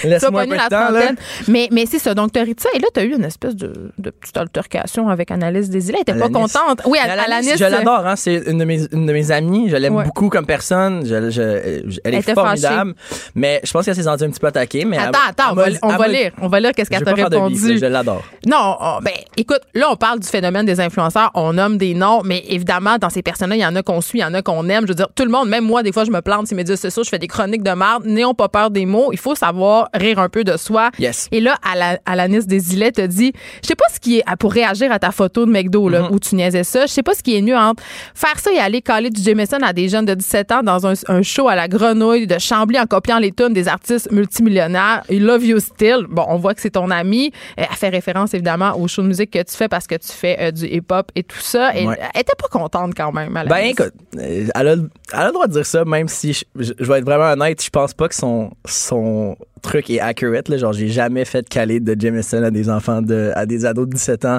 Tu 0.01 0.07
laisse-moi 0.09 0.43
un 0.43 0.47
peu 0.47 0.57
de 0.57 0.69
temps. 0.69 0.91
Là. 0.91 1.11
Mais, 1.49 1.69
mais 1.73 1.87
c'est 1.87 1.99
ça. 1.99 2.15
Donc, 2.15 2.33
t'as 2.33 2.45
ri 2.45 2.55
de 2.55 2.61
ça. 2.61 2.69
Et 2.75 2.79
là, 2.79 2.87
t'as 2.95 3.03
eu 3.05 3.15
une 3.15 3.25
espèce 3.25 3.57
de, 3.57 3.91
de 3.99 4.11
petite 4.11 4.37
altercation 4.37 5.09
avec 5.09 5.31
Annalise 5.31 5.69
Desilets. 5.71 5.99
Elle 6.07 6.15
était 6.15 6.21
pas 6.21 6.29
contente. 6.29 6.83
Oui, 6.87 6.99
Mais 7.03 7.11
Alanis. 7.11 7.25
Alanis, 7.49 7.59
je 7.59 7.65
l'adore, 7.65 8.07
hein, 8.07 8.17
c'est 8.17 8.43
une 8.47 8.59
de 8.59 8.65
mes 8.65 8.83
une 8.93 9.07
de 9.07 9.13
mes 9.13 9.31
amies, 9.31 9.69
je 9.71 9.77
l'aime 9.77 9.95
Ouais. 9.97 10.05
beaucoup 10.05 10.29
comme 10.29 10.47
personne, 10.47 11.05
je, 11.05 11.31
je- 11.31 11.83
je- 11.89 12.01
elle 12.05 12.15
est 12.15 12.35
formidable, 12.35 12.95
mais 13.35 13.61
je 13.65 13.71
pense 13.73 13.85
qu'elle 13.85 13.95
s'est 13.95 14.03
sentie 14.05 14.25
un 14.25 14.31
petit 14.31 14.41
peu 14.41 14.47
attaquée, 14.47 14.85
mais 14.85 14.97
Attends, 14.99 15.19
elle- 15.27 15.31
attends, 15.31 15.53
on 15.53 15.55
va, 15.55 16.07
on 16.07 16.09
lire. 16.11 16.33
On 16.41 16.49
va 16.49 16.61
lire 16.61 16.73
qu'est-ce 16.73 16.91
qu'elle 16.91 17.03
t'a 17.05 17.13
répondu. 17.15 17.79
je 17.79 17.87
l'adore. 17.87 18.23
Non, 18.47 18.77
on- 18.81 19.01
ben, 19.03 19.13
écoute, 19.37 19.61
là, 19.75 19.87
on 19.91 19.97
parle 19.97 20.21
du 20.21 20.29
phénomène 20.29 20.65
des 20.67 20.81
influenceurs. 20.81 21.31
On 21.35 21.53
nomme 21.53 21.77
des 21.79 21.95
noms, 21.95 22.23
mais 22.25 22.43
évidemment, 22.49 22.99
dans 22.99 23.11
ces 23.11 23.23
personnes-là, 23.23 23.57
il 23.57 23.61
y 23.63 23.67
en 23.67 23.77
a 23.77 23.83
qu'on 23.83 24.01
suit, 24.01 24.19
il 24.19 24.23
y 24.23 24.25
en 24.25 24.35
a 24.35 24.43
qu'on 24.43 24.69
aime. 24.69 24.83
Je 24.85 24.89
veux 24.89 24.95
dire, 24.95 25.09
tout 25.15 25.25
le 25.25 25.31
monde, 25.31 25.49
même 25.49 25.65
moi, 25.65 25.83
des 25.83 25.93
fois, 25.93 26.05
je 26.05 26.11
me 26.11 26.21
plante 26.21 26.47
sur 26.47 26.57
mes 26.57 26.63
médias 26.63 26.77
sociaux, 26.77 27.03
je 27.05 27.09
fais 27.09 27.19
des 27.19 27.29
chroniques 27.33 27.63
de 27.63 27.71
merde. 27.73 28.05
N'ayons 28.05 28.35
pas 28.35 28.49
peur 28.49 28.71
des 28.71 28.87
mots. 28.87 29.11
Il 29.13 29.19
faut 29.19 29.35
savoir 29.35 29.89
rire 29.95 30.19
un 30.19 30.29
peu 30.29 30.45
de 30.45 30.57
soi. 30.57 30.91
Yes. 30.99 31.29
Et 31.33 31.41
là, 31.41 31.57
Ala- 31.63 31.99
Alanis 32.07 32.47
Desilets 32.47 32.93
te 32.93 33.07
dit, 33.07 33.33
je 33.63 33.69
sais 33.69 33.75
pas 33.75 33.87
ce 33.93 33.99
qui 33.99 34.19
est, 34.19 34.25
pour 34.39 34.53
réagir 34.53 34.93
à 34.93 34.99
ta 34.99 35.11
photo 35.11 35.47
de 35.47 35.51
McDo, 35.51 35.89
là, 35.89 36.03
Mm-hmm. 36.03 36.13
où 36.13 36.19
tu 36.21 36.35
niaisais 36.37 36.65
ça, 36.65 36.87
je 36.87 36.93
sais 36.93 37.03
pas 37.03 37.15
ce 37.15 37.23
qui 37.23 37.37
est 37.37 37.43
mieux 37.43 37.57
entre 37.57 37.83
faire 38.15 38.39
ça 38.39 38.51
et 38.53 38.59
aller 38.59 38.83
caler 38.83 39.11
du 39.11 39.23
Jameson 39.23 39.59
à 39.63 39.73
des 39.73 39.89
jeunes 39.89 40.05
de 40.05 40.15
17 40.15 40.53
ans 40.53 40.63
dans 40.63 40.87
un, 40.87 40.95
un 41.09 41.23
show 41.23 41.49
à 41.49 41.55
la 41.57 41.69
grenouille 41.69 42.27
de 42.27 42.39
Chambly 42.39 42.79
en 42.79 42.87
copiant 42.87 43.19
les 43.19 43.33
tunes 43.33 43.53
des 43.53 43.69
artistes 43.69 44.11
multimillionnaires. 44.11 45.03
I 45.09 45.19
love 45.19 45.45
you 45.45 45.61
still. 45.61 46.07
Bon, 46.09 46.25
on 46.29 46.37
voit 46.37 46.55
que 46.55 46.61
c'est 46.61 46.71
ton 46.71 46.91
ami. 46.91 47.33
Elle 47.57 47.67
fait 47.73 47.89
référence, 47.89 48.35
évidemment, 48.35 48.77
au 48.79 48.89
show 48.89 49.03
de 49.03 49.09
musique 49.09 49.31
que 49.31 49.43
tu 49.43 49.57
fais 49.57 49.69
parce 49.69 49.87
que 49.87 49.95
tu 49.95 50.13
fais 50.13 50.37
euh, 50.41 50.51
du 50.51 50.67
hip-hop 50.67 51.11
et 51.15 51.23
tout 51.23 51.39
ça. 51.41 51.77
Et 51.77 51.87
Ouais. 51.87 51.99
elle 52.15 52.21
était 52.21 52.33
pas 52.39 52.49
contente 52.49 52.93
quand 52.97 53.13
même, 53.13 53.37
Alanis. 53.37 53.49
Ben 53.51 53.67
écoute, 53.71 53.93
euh, 54.19 54.47
elle 54.55 54.69
a, 54.69 54.73
elle 54.73 54.79
a 55.13 55.27
le 55.27 55.33
droit 55.33 55.47
de 55.47 55.53
dire 55.53 55.67
ça, 55.67 55.85
même 55.85 56.09
si 56.09 56.33
je, 56.33 56.45
je- 56.57 56.73
je 56.79 56.85
vais 56.85 56.99
être 56.99 57.05
vraiment 57.05 57.22
honnête, 57.23 57.63
je 57.63 57.71
pense 57.71 57.95
pas 57.95 58.09
que 58.09 58.15
son, 58.15 58.51
son 58.67 59.37
truc 59.63 59.91
est 59.91 60.01
accurate. 60.01 60.49
Là. 60.49 60.57
Genre, 60.57 60.73
j'ai 60.73 60.89
jamais 60.89 61.25
fait 61.25 61.43
de 61.43 61.49
caler 61.49 61.81
de 61.81 61.99
Jameson 61.99 62.43
à 62.43 62.51
des 62.51 62.69
enfants 62.69 63.03
de, 63.03 63.33
à 63.35 63.47
des 63.47 63.65
ados 63.65 63.87
de 63.87 63.95
17 63.95 64.25
ans. 64.25 64.39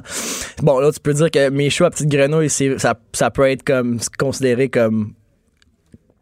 Bon, 0.62 0.80
là, 0.80 0.92
tu 0.92 1.00
peux 1.00 1.14
dire 1.14 1.32
que 1.32 1.50
mes 1.50 1.70
choix 1.70 1.88
à 1.88 1.90
petite 1.90 2.10
grenouille, 2.10 2.50
ça, 2.50 2.96
ça 3.14 3.32
peut 3.32 3.50
être 3.50 3.64
comme 3.64 4.00
considéré 4.18 4.70
comme 4.70 5.14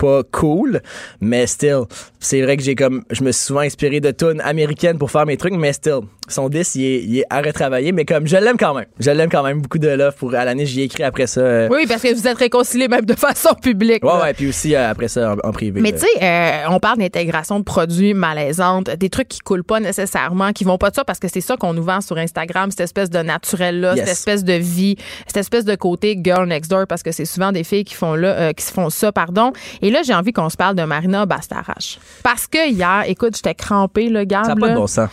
pas 0.01 0.23
cool, 0.31 0.81
mais 1.19 1.45
still, 1.45 1.83
c'est 2.19 2.41
vrai 2.41 2.57
que 2.57 2.63
j'ai 2.63 2.73
comme, 2.73 3.03
je 3.11 3.23
me 3.23 3.31
suis 3.31 3.45
souvent 3.45 3.59
inspiré 3.59 3.99
de 3.99 4.09
tunes 4.09 4.41
américaines 4.41 4.97
pour 4.97 5.11
faire 5.11 5.27
mes 5.27 5.37
trucs, 5.37 5.53
mais 5.53 5.73
still, 5.73 5.99
son 6.33 6.49
10, 6.49 6.75
il 6.75 6.83
est, 6.85 7.03
il 7.03 7.19
est 7.19 7.25
à 7.29 7.41
retravailler, 7.41 7.91
mais 7.91 8.05
comme, 8.05 8.27
je 8.27 8.37
l'aime 8.37 8.57
quand 8.57 8.73
même. 8.73 8.85
Je 8.99 9.11
l'aime 9.11 9.29
quand 9.29 9.43
même 9.43 9.61
beaucoup 9.61 9.77
de 9.79 9.87
love 9.89 10.15
pour 10.15 10.33
Alanis, 10.35 10.65
j'y 10.65 10.81
ai 10.81 10.83
écrit 10.85 11.03
après 11.03 11.27
ça. 11.27 11.41
euh, 11.41 11.67
Oui, 11.71 11.85
parce 11.87 12.01
que 12.01 12.13
vous 12.13 12.27
êtes 12.27 12.37
réconciliés 12.37 12.87
même 12.87 13.05
de 13.05 13.15
façon 13.15 13.53
publique. 13.55 14.03
Ouais, 14.03 14.11
là. 14.11 14.21
ouais, 14.23 14.33
puis 14.33 14.47
aussi 14.47 14.75
euh, 14.75 14.89
après 14.91 15.07
ça 15.07 15.33
en, 15.33 15.47
en 15.47 15.51
privé. 15.51 15.81
Mais 15.81 15.91
tu 15.93 15.99
sais, 15.99 16.07
euh, 16.21 16.65
on 16.69 16.79
parle 16.79 16.97
d'intégration 16.99 17.59
de 17.59 17.63
produits 17.63 18.13
malaisantes, 18.13 18.89
des 18.91 19.09
trucs 19.09 19.27
qui 19.27 19.39
coulent 19.39 19.63
pas 19.63 19.79
nécessairement, 19.79 20.51
qui 20.53 20.63
vont 20.63 20.77
pas 20.77 20.89
de 20.89 20.95
ça 20.95 21.03
parce 21.03 21.19
que 21.19 21.27
c'est 21.27 21.41
ça 21.41 21.57
qu'on 21.57 21.73
nous 21.73 21.83
vend 21.83 22.01
sur 22.01 22.17
Instagram, 22.17 22.71
cette 22.71 22.81
espèce 22.81 23.09
de 23.09 23.19
naturel-là, 23.19 23.95
Yes. 23.95 23.99
cette 24.05 24.09
espèce 24.17 24.43
de 24.43 24.53
vie, 24.53 24.95
cette 25.27 25.37
espèce 25.37 25.65
de 25.65 25.75
côté 25.75 26.17
girl 26.23 26.47
next 26.47 26.69
door 26.71 26.85
parce 26.87 27.03
que 27.03 27.11
c'est 27.11 27.25
souvent 27.25 27.51
des 27.51 27.63
filles 27.63 27.83
qui 27.83 27.93
font 27.95 28.15
là, 28.15 28.29
euh, 28.29 28.53
qui 28.53 28.63
se 28.65 28.71
font 28.71 28.89
ça, 28.89 29.11
pardon. 29.11 29.51
Et 29.81 29.89
là, 29.91 30.01
j'ai 30.03 30.13
envie 30.13 30.31
qu'on 30.33 30.49
se 30.49 30.57
parle 30.57 30.75
de 30.75 30.83
Marina 30.83 31.25
Bastarache. 31.25 31.99
Parce 32.23 32.47
que 32.47 32.69
hier, 32.69 33.03
écoute, 33.07 33.35
j'étais 33.35 33.55
crampée, 33.55 34.09
le 34.09 34.23
gars. 34.23 34.43
ça 34.43 34.55
n'a 34.55 34.61
pas 34.61 34.69
de 34.69 34.75
bon 34.75 34.87
sens. 34.87 35.09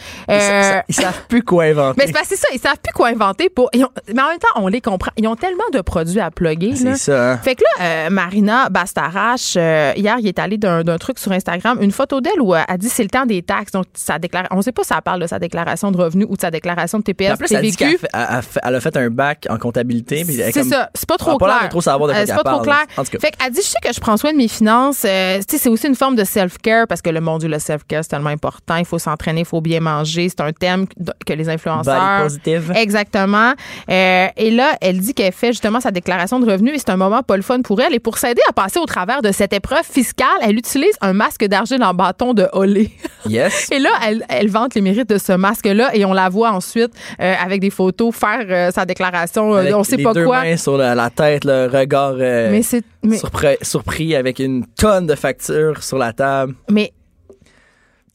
Savent 1.12 1.26
plus 1.28 1.42
quoi 1.42 1.64
inventer. 1.64 2.04
Mais 2.06 2.12
c'est 2.24 2.36
ça, 2.36 2.48
ils 2.52 2.58
savent 2.60 2.78
plus 2.82 2.92
quoi 2.92 3.08
inventer 3.08 3.48
pour. 3.48 3.66
ont- 3.74 3.88
mais 4.14 4.22
en 4.22 4.28
même 4.28 4.38
temps, 4.38 4.48
on 4.56 4.68
les 4.68 4.80
comprend. 4.80 5.10
Ils 5.16 5.26
ont 5.28 5.36
tellement 5.36 5.64
de 5.72 5.80
produits 5.80 6.20
à 6.20 6.30
plugger. 6.30 6.74
c'est 6.76 6.96
ça, 6.96 7.32
hein. 7.32 7.38
Fait 7.42 7.54
que 7.54 7.62
là, 7.78 7.84
euh, 7.84 8.10
Marina 8.10 8.68
Bastarache, 8.70 9.54
euh, 9.56 9.92
hier, 9.96 10.16
il 10.18 10.26
est 10.26 10.38
allé 10.38 10.58
d'un 10.58 10.82
truc 10.98 11.18
sur 11.18 11.32
Instagram, 11.32 11.78
une 11.80 11.92
photo 11.92 12.20
d'elle 12.20 12.40
où 12.40 12.54
euh, 12.54 12.60
elle 12.68 12.78
dit 12.78 12.88
c'est 12.88 13.02
le 13.02 13.08
temps 13.10 13.26
des 13.26 13.42
taxes. 13.42 13.72
Donc, 13.72 13.86
ça 13.94 14.18
déclare, 14.18 14.44
on 14.50 14.62
sait 14.62 14.72
pas 14.72 14.82
si 14.82 14.88
ça 14.88 15.00
parle 15.00 15.20
de 15.20 15.26
sa 15.26 15.38
déclaration 15.38 15.90
de 15.90 15.96
revenus 15.96 16.26
ou 16.28 16.36
de 16.36 16.40
sa 16.40 16.50
déclaration 16.50 16.98
de 16.98 17.04
TPS, 17.04 17.32
En 17.32 17.36
plus, 17.36 17.52
elle, 17.52 17.64
elle 17.64 17.98
a 18.12 18.42
fait- 18.42 18.60
elle 18.62 18.74
a 18.74 18.80
fait 18.80 18.96
un 18.96 19.10
bac 19.10 19.46
en 19.50 19.58
comptabilité. 19.58 20.20
elle 20.20 20.52
C'est 20.52 20.64
ça, 20.64 20.88
c'est 20.94 21.06
pas 21.08 21.14
elle 21.14 21.18
trop 21.18 21.32
a 21.34 21.38
clair. 21.38 21.62
de 21.64 21.68
trop 21.68 21.80
savoir 21.80 22.08
de 22.08 22.12
quoi 22.14 22.22
Euh, 22.22 22.24
c'est 22.26 22.34
pas 22.34 22.42
trop 22.52 22.60
clair. 22.62 22.84
en 22.96 23.04
tout 23.04 23.10
cas. 23.10 23.18
Fait 23.18 23.30
qu'elle 23.30 23.52
dit 23.52 23.60
je 23.62 23.66
sais 23.66 23.78
que 23.82 23.92
je 23.92 24.00
prends 24.00 24.16
soin 24.16 24.32
de 24.32 24.36
mes 24.36 24.48
finances, 24.48 24.98
c'est 24.98 25.66
aussi 25.68 25.86
une 25.86 25.94
forme 25.94 26.16
de 26.16 26.24
self-care 26.24 26.86
parce 26.86 27.02
que 27.02 27.10
le 27.10 27.20
mon 27.20 27.38
Dieu 27.38 27.48
le 27.48 27.58
self-care 27.58 28.02
c'est 28.02 28.10
tellement 28.10 28.30
important, 28.30 28.76
il 28.76 28.84
faut 28.84 28.98
s'entraîner, 28.98 29.40
il 29.40 29.46
faut 29.46 29.60
bien 29.60 29.80
manger, 29.80 30.28
c'est 30.28 30.40
un 30.40 30.52
thème 30.52 30.86
que 30.88 31.28
que 31.28 31.32
les 31.34 31.48
influenceurs 31.48 32.00
Body 32.00 32.22
positive. 32.22 32.72
Exactement. 32.74 33.52
Euh, 33.90 34.26
et 34.36 34.50
là, 34.50 34.76
elle 34.80 34.98
dit 34.98 35.14
qu'elle 35.14 35.32
fait 35.32 35.48
justement 35.48 35.80
sa 35.80 35.90
déclaration 35.90 36.40
de 36.40 36.50
revenus 36.50 36.74
et 36.74 36.78
c'est 36.78 36.90
un 36.90 36.96
moment 36.96 37.22
pas 37.22 37.36
le 37.36 37.42
fun 37.42 37.60
pour 37.62 37.80
elle. 37.80 37.94
Et 37.94 37.98
pour 38.00 38.18
s'aider 38.18 38.40
à 38.48 38.52
passer 38.52 38.78
au 38.78 38.86
travers 38.86 39.22
de 39.22 39.30
cette 39.32 39.52
épreuve 39.52 39.84
fiscale, 39.84 40.28
elle 40.42 40.56
utilise 40.56 40.94
un 41.00 41.12
masque 41.12 41.44
d'argile 41.44 41.82
en 41.82 41.94
bâton 41.94 42.34
de 42.34 42.48
Olé. 42.52 42.90
Yes. 43.28 43.68
Et 43.70 43.78
là, 43.78 43.90
elle, 44.06 44.24
elle 44.30 44.48
vante 44.48 44.74
les 44.74 44.80
mérites 44.80 45.10
de 45.10 45.18
ce 45.18 45.32
masque-là 45.32 45.94
et 45.94 46.04
on 46.06 46.14
la 46.14 46.30
voit 46.30 46.50
ensuite 46.50 46.92
euh, 47.20 47.34
avec 47.44 47.60
des 47.60 47.68
photos 47.68 48.14
faire 48.14 48.46
euh, 48.48 48.70
sa 48.70 48.86
déclaration. 48.86 49.52
Avec 49.52 49.74
on 49.74 49.84
sait 49.84 49.96
les 49.96 50.04
pas 50.04 50.14
deux 50.14 50.24
quoi. 50.24 50.42
mains 50.42 50.56
sur 50.56 50.78
la, 50.78 50.94
la 50.94 51.10
tête, 51.10 51.44
le 51.44 51.66
regard 51.66 52.14
Mais 52.14 52.62
mais, 53.02 53.18
surpris, 53.18 53.56
surpris 53.60 54.14
avec 54.16 54.38
une 54.38 54.64
tonne 54.66 55.06
de 55.06 55.14
factures 55.14 55.82
sur 55.82 55.98
la 55.98 56.12
table. 56.12 56.54
mais 56.70 56.92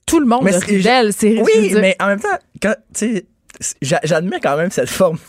tout 0.06 0.20
le 0.20 0.26
monde 0.26 0.44
Mais 0.44 0.54
a 0.56 0.60
c'est- 0.60 0.66
ri 0.66 0.82
d'elle. 0.82 1.14
c'est- 1.14 1.42
Oui, 1.42 1.74
mais 1.76 1.96
en 2.00 2.08
même 2.08 2.20
temps, 2.20 2.38
quand, 2.62 2.76
tu 2.94 3.16
sais, 3.16 3.26
j'a- 3.82 4.02
j'admire 4.04 4.40
quand 4.42 4.58
même 4.58 4.72
cette 4.72 4.90
forme. 4.90 5.18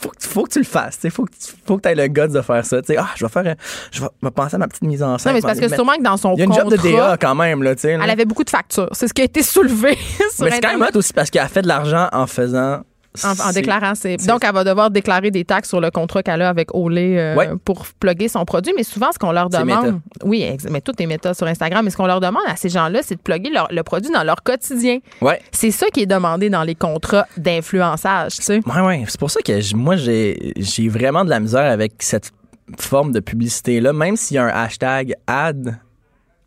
Faut, 0.00 0.10
que, 0.10 0.26
faut 0.26 0.42
que 0.44 0.50
tu 0.50 0.58
le 0.58 0.64
fasses. 0.66 0.98
Il 1.02 1.10
faut 1.10 1.24
que 1.24 1.30
tu 1.32 1.52
faut 1.66 1.78
que 1.78 1.88
aies 1.88 1.94
le 1.94 2.06
guts 2.08 2.28
de 2.32 2.40
faire 2.42 2.64
ça. 2.64 2.82
T'sais, 2.82 2.96
ah, 2.98 3.08
je 3.16 3.24
vais 3.24 3.32
faire. 3.32 3.56
Je 3.90 4.02
vais, 4.02 4.08
me 4.22 4.28
penser 4.30 4.56
à 4.56 4.58
ma 4.58 4.68
petite 4.68 4.82
mise 4.82 5.02
en 5.02 5.16
scène. 5.18 5.32
Non, 5.32 5.34
mais 5.34 5.40
c'est 5.40 5.46
parce 5.46 5.60
que 5.60 5.74
sûrement 5.74 5.96
que 5.96 6.02
dans 6.02 6.16
son 6.18 6.34
Il 6.34 6.40
y 6.40 6.42
a 6.42 6.44
une 6.44 6.50
contrat, 6.50 6.68
job 6.68 6.78
de 6.78 6.90
DA 6.90 7.16
quand 7.18 7.34
même. 7.34 7.62
Là, 7.62 7.72
là. 7.72 7.76
elle 7.82 8.10
avait 8.10 8.26
beaucoup 8.26 8.44
de 8.44 8.50
factures. 8.50 8.88
C'est 8.92 9.08
ce 9.08 9.14
qui 9.14 9.22
a 9.22 9.24
été 9.24 9.42
soulevé 9.42 9.96
sur 10.34 10.44
Mais 10.44 10.50
c'est 10.52 10.60
quand 10.60 10.76
même 10.78 10.88
aussi 10.94 11.12
parce 11.14 11.30
qu'elle 11.30 11.42
a 11.42 11.48
fait 11.48 11.62
de 11.62 11.68
l'argent 11.68 12.08
en 12.12 12.26
faisant. 12.26 12.82
En, 13.24 13.50
déclarant 13.52 13.96
ses. 13.96 14.16
Donc, 14.18 14.44
elle 14.44 14.52
va 14.54 14.62
devoir 14.62 14.88
déclarer 14.88 15.32
des 15.32 15.44
taxes 15.44 15.68
sur 15.68 15.80
le 15.80 15.90
contrat 15.90 16.22
qu'elle 16.22 16.42
a 16.42 16.48
avec 16.48 16.72
Olé 16.72 17.16
euh, 17.18 17.34
Ouais. 17.34 17.48
pour 17.64 17.84
plugger 17.98 18.28
son 18.28 18.44
produit. 18.44 18.72
Mais 18.76 18.84
souvent, 18.84 19.10
ce 19.12 19.18
qu'on 19.18 19.32
leur 19.32 19.50
demande. 19.50 20.00
Oui, 20.22 20.48
mais 20.70 20.80
tout 20.80 20.92
est 21.02 21.06
méta 21.06 21.34
sur 21.34 21.46
Instagram. 21.48 21.84
Mais 21.84 21.90
ce 21.90 21.96
qu'on 21.96 22.06
leur 22.06 22.20
demande 22.20 22.42
à 22.46 22.54
ces 22.54 22.68
gens-là, 22.68 23.00
c'est 23.02 23.16
de 23.16 23.20
plugger 23.20 23.50
leur- 23.50 23.66
le 23.72 23.82
produit 23.82 24.12
dans 24.12 24.22
leur 24.22 24.42
quotidien. 24.44 24.98
Ouais. 25.20 25.40
C'est 25.50 25.72
ça 25.72 25.86
qui 25.92 26.02
est 26.02 26.06
demandé 26.06 26.50
dans 26.50 26.62
les 26.62 26.76
contrats 26.76 27.26
d'influençage, 27.36 28.36
tu 28.36 28.42
sais. 28.42 28.60
Ouais, 28.64 28.80
ouais. 28.80 29.04
C'est 29.08 29.18
pour 29.18 29.30
ça 29.30 29.40
que 29.42 29.74
moi, 29.74 29.96
j'ai 29.96 30.54
vraiment 30.88 31.24
de 31.24 31.30
la 31.30 31.40
misère 31.40 31.68
avec 31.70 31.94
cette 31.98 32.30
forme 32.78 33.10
de 33.10 33.18
publicité-là. 33.18 33.92
Même 33.92 34.14
s'il 34.16 34.36
y 34.36 34.38
a 34.38 34.44
un 34.44 34.48
hashtag 34.64 35.14
ad 35.26 35.80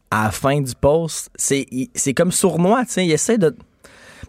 à 0.10 0.24
la 0.26 0.32
fin 0.32 0.62
du 0.62 0.74
post, 0.80 1.30
c'est 1.36 2.14
comme 2.16 2.32
sournois, 2.32 2.86
tu 2.86 2.92
sais. 2.94 3.06
Il 3.06 3.12
essaie 3.12 3.38
de. 3.38 3.54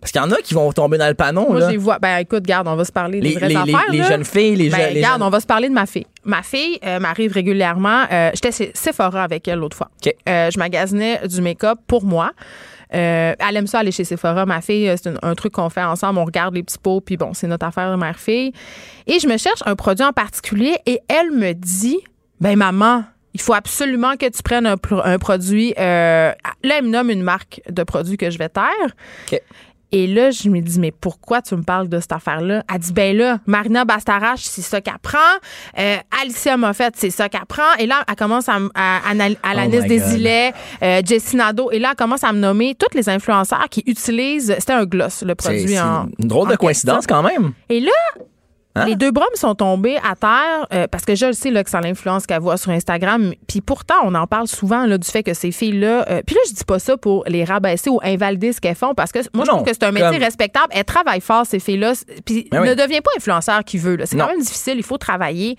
Parce 0.05 0.13
qu'il 0.13 0.21
y 0.21 0.25
en 0.25 0.31
a 0.33 0.37
qui 0.43 0.53
vont 0.53 0.71
tomber 0.71 0.99
dans 0.99 1.09
le 1.09 1.15
panneau, 1.15 1.47
Moi, 1.49 1.61
là. 1.61 1.67
je 1.69 1.71
les 1.71 1.77
vois. 1.79 1.99
Ben, 1.99 2.19
écoute, 2.19 2.43
garde, 2.43 2.69
on 2.69 2.77
va 2.77 2.85
se 2.85 2.93
parler 2.93 3.21
des 3.21 3.31
Les, 3.31 3.35
vraies 3.37 3.49
les- 3.49 3.57
affaires. 3.57 3.85
les 3.91 3.99
là. 4.01 4.05
jeunes 4.09 4.25
filles, 4.27 4.55
les, 4.55 4.69
Ben, 4.69 4.77
jeunes. 4.93 5.03
jeunes- 5.03 5.23
on 5.23 5.31
va 5.31 5.41
se 5.41 5.47
parler 5.47 5.71
de 5.71 5.73
ma 5.73 5.87
fille. 5.87 6.05
Ma 6.25 6.43
fille 6.43 6.79
euh, 6.85 6.99
m'arrive 7.01 7.33
régulièrement. 7.33 8.05
euh, 8.13 8.31
J'étais 8.35 8.53
chez 8.53 8.71
Sephora 8.75 9.23
avec 9.23 9.49
elle 9.49 9.61
l'autre 9.61 9.79
fois. 9.79 9.89
Euh, 10.29 10.51
je 10.51 10.59
magasinais 10.59 11.27
du 11.27 11.41
make-up 11.41 11.79
pour 11.87 12.05
moi. 12.05 12.33
Euh, 12.95 13.33
elle 13.39 13.57
aime 13.57 13.67
ça 13.67 13.79
aller 13.79 13.93
chez 13.93 14.05
Sephora, 14.05 14.45
ma 14.45 14.61
fille. 14.61 14.93
C'est 15.03 15.09
un, 15.09 15.15
un 15.31 15.35
truc 15.35 15.55
qu'on 15.55 15.71
fait 15.71 15.83
ensemble. 15.83 16.19
On 16.19 16.27
regarde 16.27 16.55
les 16.55 16.63
petits 16.63 16.77
pots, 16.79 17.01
puis 17.01 17.17
bon, 17.17 17.33
c'est 17.33 17.47
notre 17.47 17.67
affaire 17.67 17.91
de 17.91 17.97
mère-fille. 17.97 18.53
Et 19.07 19.19
je 19.21 19.27
me 19.27 19.39
cherche 19.39 19.61
un 19.65 19.75
produit 19.75 20.05
en 20.05 20.13
particulier 20.13 20.77
et 20.85 21.01
elle 21.09 21.31
me 21.31 21.55
dit, 21.55 21.99
ben 22.43 22.57
maman, 22.57 23.05
il 23.33 23.41
faut 23.41 23.55
absolument 23.55 24.17
que 24.17 24.27
tu 24.27 24.43
prennes 24.43 24.67
un, 24.67 24.77
pro- 24.77 25.01
un 25.03 25.19
produit. 25.19 25.73
euh, 25.79 26.31
là, 26.63 26.75
elle 26.79 26.85
me 26.85 26.91
nomme 26.91 27.09
une 27.11 27.23
marque 27.23 27.63
de 27.69 27.83
produit 27.83 28.17
que 28.19 28.31
je 28.31 28.37
vais 28.39 28.51
taire. 28.51 28.69
Et 29.93 30.07
là, 30.09 30.31
je 30.33 30.49
me 30.49 30.61
dis, 30.61 30.81
mais 30.81 30.91
pourquoi 30.91 31.41
tu 31.41 31.55
me 31.55 31.62
parles 31.62 31.88
de 31.88 32.00
cette 32.00 32.12
affaire-là? 32.12 32.64
Elle 32.73 32.79
dit, 32.81 32.93
ben 32.93 33.17
là, 33.17 33.38
Marina 33.47 33.85
Bastarache, 33.85 34.43
c'est 34.43 34.62
ça 34.62 34.81
qu'elle 34.81 34.99
prend. 35.00 35.19
Euh, 35.79 35.97
Alicia 36.21 36.57
Moffett, 36.57 36.95
c'est 36.97 37.11
ça 37.11 37.29
qu'elle 37.29 37.47
prend. 37.47 37.73
Et 37.79 37.87
là, 37.87 38.03
elle 38.09 38.17
commence 38.17 38.49
à, 38.49 38.59
à, 38.75 39.09
anal- 39.09 39.37
Alanis 39.43 39.81
Oh. 39.85 39.88
Desilets, 39.88 40.53
euh, 40.83 41.00
Jessie 41.05 41.37
Nadeau. 41.37 41.71
Et 41.71 41.79
là, 41.79 41.91
elle 41.93 41.97
commence 41.97 42.25
à 42.25 42.33
me 42.33 42.38
nommer 42.38 42.75
tous 42.75 42.97
les 42.97 43.09
influenceurs 43.09 43.69
qui 43.71 43.83
utilisent, 43.87 44.55
c'était 44.59 44.73
un 44.73 44.85
gloss, 44.85 45.23
le 45.23 45.35
produit 45.35 45.69
c'est 45.69 45.81
en. 45.81 46.09
une 46.19 46.29
drôle 46.29 46.49
de 46.49 46.55
en 46.55 46.57
coïncidence 46.57 47.07
quand 47.07 47.23
même. 47.23 47.53
Et 47.69 47.81
là, 47.81 47.91
Hein? 48.76 48.87
les 48.87 48.97
deux 48.97 49.12
bras 49.12 49.26
me 49.33 49.37
sont 49.38 49.54
tombés 49.54 49.97
à 49.99 50.16
terre 50.16 50.66
euh, 50.73 50.88
parce 50.90 51.04
que 51.04 51.14
je 51.14 51.26
le 51.26 51.33
sais 51.33 51.50
là, 51.52 51.62
que 51.62 51.71
c'est 51.71 51.81
l'influence 51.81 52.26
qu'elle 52.26 52.40
voit 52.40 52.57
sur 52.57 52.73
Instagram. 52.73 53.33
Puis 53.47 53.61
pourtant, 53.61 53.95
on 54.02 54.14
en 54.16 54.26
parle 54.26 54.49
souvent 54.49 54.85
là, 54.85 54.99
du 54.99 55.09
fait 55.09 55.23
que 55.23 55.33
ces 55.33 55.52
filles-là. 55.52 56.04
euh, 56.11 56.23
puis 56.26 56.35
là, 56.35 56.40
je 56.49 56.54
dis 56.54 56.64
pas 56.64 56.81
ça 56.81 56.97
pour 56.97 57.23
les 57.28 57.45
rabaisser 57.45 57.88
ou 57.88 58.00
invalider 58.02 58.52
ce 58.52 58.61
qu'elles 58.61 58.75
font 58.75 58.93
parce 58.95 59.12
que 59.12 59.21
moi, 59.33 59.45
je 59.45 59.50
trouve 59.50 59.62
que 59.62 59.73
c'est 59.73 59.85
un 59.85 59.93
métier 59.93 60.11
comme- 60.11 60.23
respectable. 60.23 60.66
Elles 60.71 60.85
travaillent 60.85 61.21
fort, 61.21 61.47
ces 61.47 61.61
filles-là. 61.61 61.93
Puis 62.25 62.49
Ben 62.50 62.62
oui. 62.62 62.69
ne 62.69 62.75
deviens 62.75 63.00
pas 63.00 63.11
influenceur 63.16 63.62
qui 63.64 63.78
veut. 63.78 63.97
C'est 64.07 64.16
quand 64.16 64.26
même 64.26 64.40
difficile. 64.40 64.75
Il 64.76 64.83
faut 64.83 64.99
travailler. 64.99 65.57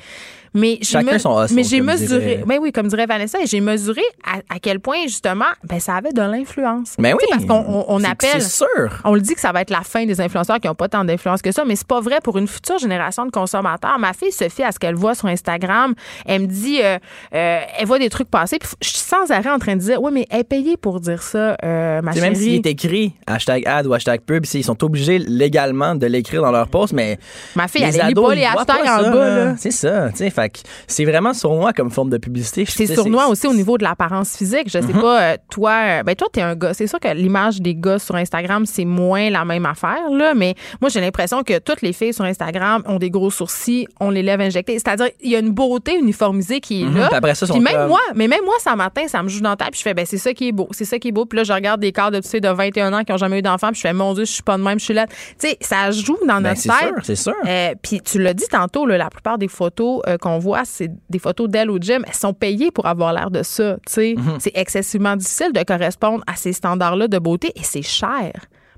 Mais 0.56 0.78
j'ai 0.82 0.86
Chacun 0.86 1.14
me- 1.14 1.18
son 1.20 1.46
mais 1.54 1.64
j'ai 1.64 1.82
mesuré, 1.82 2.44
ben 2.48 2.58
oui, 2.62 2.72
comme 2.72 2.88
dirait 2.88 3.06
Vanessa, 3.06 3.40
et 3.42 3.46
j'ai 3.46 3.60
mesuré 3.62 4.02
à, 4.26 4.38
à 4.56 4.60
quel 4.60 4.80
point 4.80 5.04
justement, 5.04 5.46
ben 5.64 5.80
ça 5.80 5.96
avait 5.96 6.14
de 6.14 6.22
l'influence. 6.22 6.96
Ben 6.98 7.16
Tu 7.18 7.26
sais, 7.26 7.32
oui. 7.34 7.46
parce 7.48 7.66
qu'on 7.66 7.86
on, 7.88 8.04
appelle, 8.04 8.42
C'est 8.42 8.64
sûr. 8.66 9.02
on 9.04 9.14
le 9.14 9.22
dit 9.22 9.34
que 9.36 9.42
ça 9.42 9.52
va 9.52 9.62
être 9.62 9.70
la 9.70 9.82
fin 9.82 10.06
des 10.06 10.22
influenceurs 10.22 10.60
qui 10.60 10.68
n'ont 10.68 10.76
pas 10.76 10.88
tant 10.88 11.04
d'influence 11.06 11.42
que 11.42 11.52
ça, 11.52 11.66
mais 11.66 11.76
c'est 11.76 11.88
pas 11.88 12.00
vrai 12.00 12.20
pour 12.24 12.38
une 12.38 12.48
future 12.48 12.78
génération 12.78 13.26
de 13.26 13.32
consommateurs. 13.32 14.00
Ma 14.00 14.14
fille 14.14 14.32
se 14.32 14.48
fie 14.50 14.64
à 14.64 14.72
ce 14.72 14.80
qu'elle 14.80 14.96
voit 14.96 15.14
sur 15.14 15.28
Instagram. 15.28 15.94
Elle 16.26 16.44
me 16.44 16.48
dit, 16.48 16.80
euh, 16.82 16.98
euh, 17.34 17.60
elle 17.78 17.86
voit 17.86 18.00
des 18.00 18.10
trucs 18.10 18.30
passer, 18.30 18.58
puis 18.58 18.70
je 18.82 18.88
suis 18.90 18.98
sans 19.00 19.30
arrêt 19.32 19.50
en 19.52 19.60
train 19.60 19.76
de 19.76 19.82
dire, 19.82 20.02
oui, 20.02 20.12
mais 20.14 20.26
elle 20.30 20.40
est 20.40 20.44
payée 20.46 20.78
pour 20.78 21.00
dire 21.02 21.22
ça, 21.22 21.58
euh, 21.64 22.02
ma 22.02 22.14
chérie. 22.14 22.22
même 22.26 22.36
s'il 22.36 22.54
est 22.56 22.66
écrit 22.66 23.14
hashtag 23.28 23.64
ad 23.68 23.88
ou 23.88 23.94
hashtag 23.94 24.22
pub, 24.22 24.46
ils 24.54 24.64
sont 24.64 24.82
obligés 24.84 25.20
légalement 25.20 25.96
de 25.96 26.06
l'écrire 26.08 26.42
dans 26.42 26.52
leur 26.52 26.68
post, 26.70 26.94
mais 26.94 27.20
Ma 27.56 27.68
fille, 27.68 27.84
elle 27.84 28.08
lit 28.08 28.14
pas 28.14 28.36
les 28.36 28.46
hashtags 28.46 28.88
en 28.88 29.12
bas. 29.12 29.58
C'est 29.58 29.72
ça, 29.72 30.10
tu 30.12 30.18
sais, 30.18 30.30
fait 30.46 30.64
c'est 30.88 31.06
vraiment 31.06 31.34
sournois 31.34 31.74
comme 31.74 31.90
forme 31.92 32.10
de 32.10 32.18
publicité. 32.18 32.66
C'est 32.66 32.88
sournois 32.88 33.28
aussi 33.28 33.48
au 33.48 33.54
niveau 33.54 33.78
de 33.78 33.84
l'apparence 33.84 34.36
physique. 34.38 34.64
Je 34.68 34.80
sais 34.80 34.94
Mhm. 34.94 35.02
pas, 35.02 35.22
euh, 35.22 35.38
toi, 35.50 35.72
euh, 35.86 36.04
ben 36.04 36.16
toi, 36.16 36.28
t'es 36.32 36.42
un 36.42 36.56
gars. 36.56 36.74
C'est 36.74 36.88
sûr 36.88 37.00
que 37.00 37.08
l'image 37.10 37.62
des 37.62 37.76
gars 37.76 38.00
sur 38.00 38.16
Instagram, 38.16 38.66
c'est 38.66 38.86
moins 38.86 39.30
la 39.30 39.46
même 39.46 39.66
affaire, 39.66 40.10
là, 40.12 40.34
mais 40.34 40.56
moi, 40.82 40.90
j'ai 40.90 41.02
l'impression 41.02 41.44
que 41.44 41.60
toutes 41.60 41.82
les 41.82 41.94
filles 41.94 42.14
sur 42.14 42.24
Instagram 42.26 42.84
ont 42.86 42.98
des 42.98 43.10
gros 43.10 43.32
sourcils, 43.32 43.88
ont 44.00 44.10
les 44.10 44.24
lèvres 44.24 44.44
injectées. 44.44 44.74
C'est-à-dire, 44.80 45.10
il 45.22 45.32
y 45.32 45.36
a 45.36 45.40
une 45.40 45.52
beauté 45.52 45.98
uniformisée 45.98 46.60
qui 46.60 46.82
est 46.84 46.86
Mhm, 46.86 46.98
là. 46.98 47.08
puis 47.08 47.18
après 47.18 47.36
ça, 47.36 47.46
Puis 47.46 47.56
sont 47.56 47.62
même 47.62 47.74
comme- 47.74 47.88
moi, 47.90 48.00
mais 48.16 48.28
même 48.28 48.44
moi, 48.46 48.56
ça 48.60 48.76
matin, 48.76 49.04
ça 49.08 49.22
me 49.24 49.30
joue 49.30 49.42
dans 49.42 49.50
la 49.52 49.56
tête, 49.56 49.72
puis 49.72 49.80
je 49.80 49.84
fais, 49.84 49.94
ben 49.94 50.06
c'est 50.06 50.18
ça 50.18 50.34
qui 50.34 50.50
est 50.50 50.52
beau, 50.52 50.68
c'est 50.72 50.86
ça 50.86 51.00
qui 51.00 51.10
est 51.10 51.12
beau. 51.12 51.26
Puis 51.26 51.38
là, 51.38 51.44
je 51.44 51.54
regarde 51.54 51.82
des 51.82 51.92
cadres 51.92 52.18
de, 52.18 52.22
tu 52.22 52.30
sais, 52.30 52.40
de 52.40 52.50
21 52.50 52.94
ans 52.94 53.04
qui 53.04 53.12
ont 53.14 53.18
jamais 53.18 53.40
eu 53.40 53.42
d'enfant, 53.42 53.68
puis 53.68 53.78
je 53.78 53.82
fais, 53.82 53.94
mon 53.94 54.14
Dieu, 54.14 54.26
je 54.26 54.32
suis 54.32 54.44
pas 54.44 54.58
de 54.58 54.64
même, 54.64 54.80
je 54.80 54.86
suis 54.86 54.94
là. 54.94 55.08
Tu 55.08 55.14
sais, 55.40 55.58
ça 55.62 55.92
joue 55.92 56.18
dans 56.28 56.36
Ben, 56.42 56.50
notre 56.50 56.62
c'est 56.62 56.70
tête. 56.70 56.78
sûr, 56.90 56.96
c'est 57.04 57.16
sûr. 57.16 57.34
Euh, 57.48 57.74
Puis 57.82 58.02
tu 58.02 58.22
l'as 58.22 58.34
dit 58.34 58.46
tantôt, 58.50 58.86
là, 58.86 58.98
la 58.98 59.10
plupart 59.10 59.38
des 59.38 59.48
photos 59.48 60.02
euh, 60.08 60.18
qu'on 60.18 60.35
voit, 60.40 60.64
c'est 60.66 60.92
des 61.10 61.20
photos 61.20 61.50
d'elle 61.50 61.70
au 61.70 61.78
gym. 61.80 62.04
Elles 62.08 62.14
sont 62.14 62.34
payées 62.34 62.72
pour 62.72 62.86
avoir 62.86 63.14
l'air 63.14 63.30
de 63.32 63.44
ça. 63.44 63.78
Mhm. 63.98 64.16
C'est 64.40 64.52
excessivement 64.56 65.16
difficile 65.16 65.52
de 65.54 65.64
correspondre 65.64 66.24
à 66.28 66.36
ces 66.36 66.54
standards-là 66.54 67.08
de 67.08 67.18
beauté 67.20 67.52
et 67.56 67.64
c'est 67.64 67.82
cher 67.82 68.32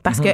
parce 0.04 0.20
Mhm. 0.20 0.26
que 0.26 0.30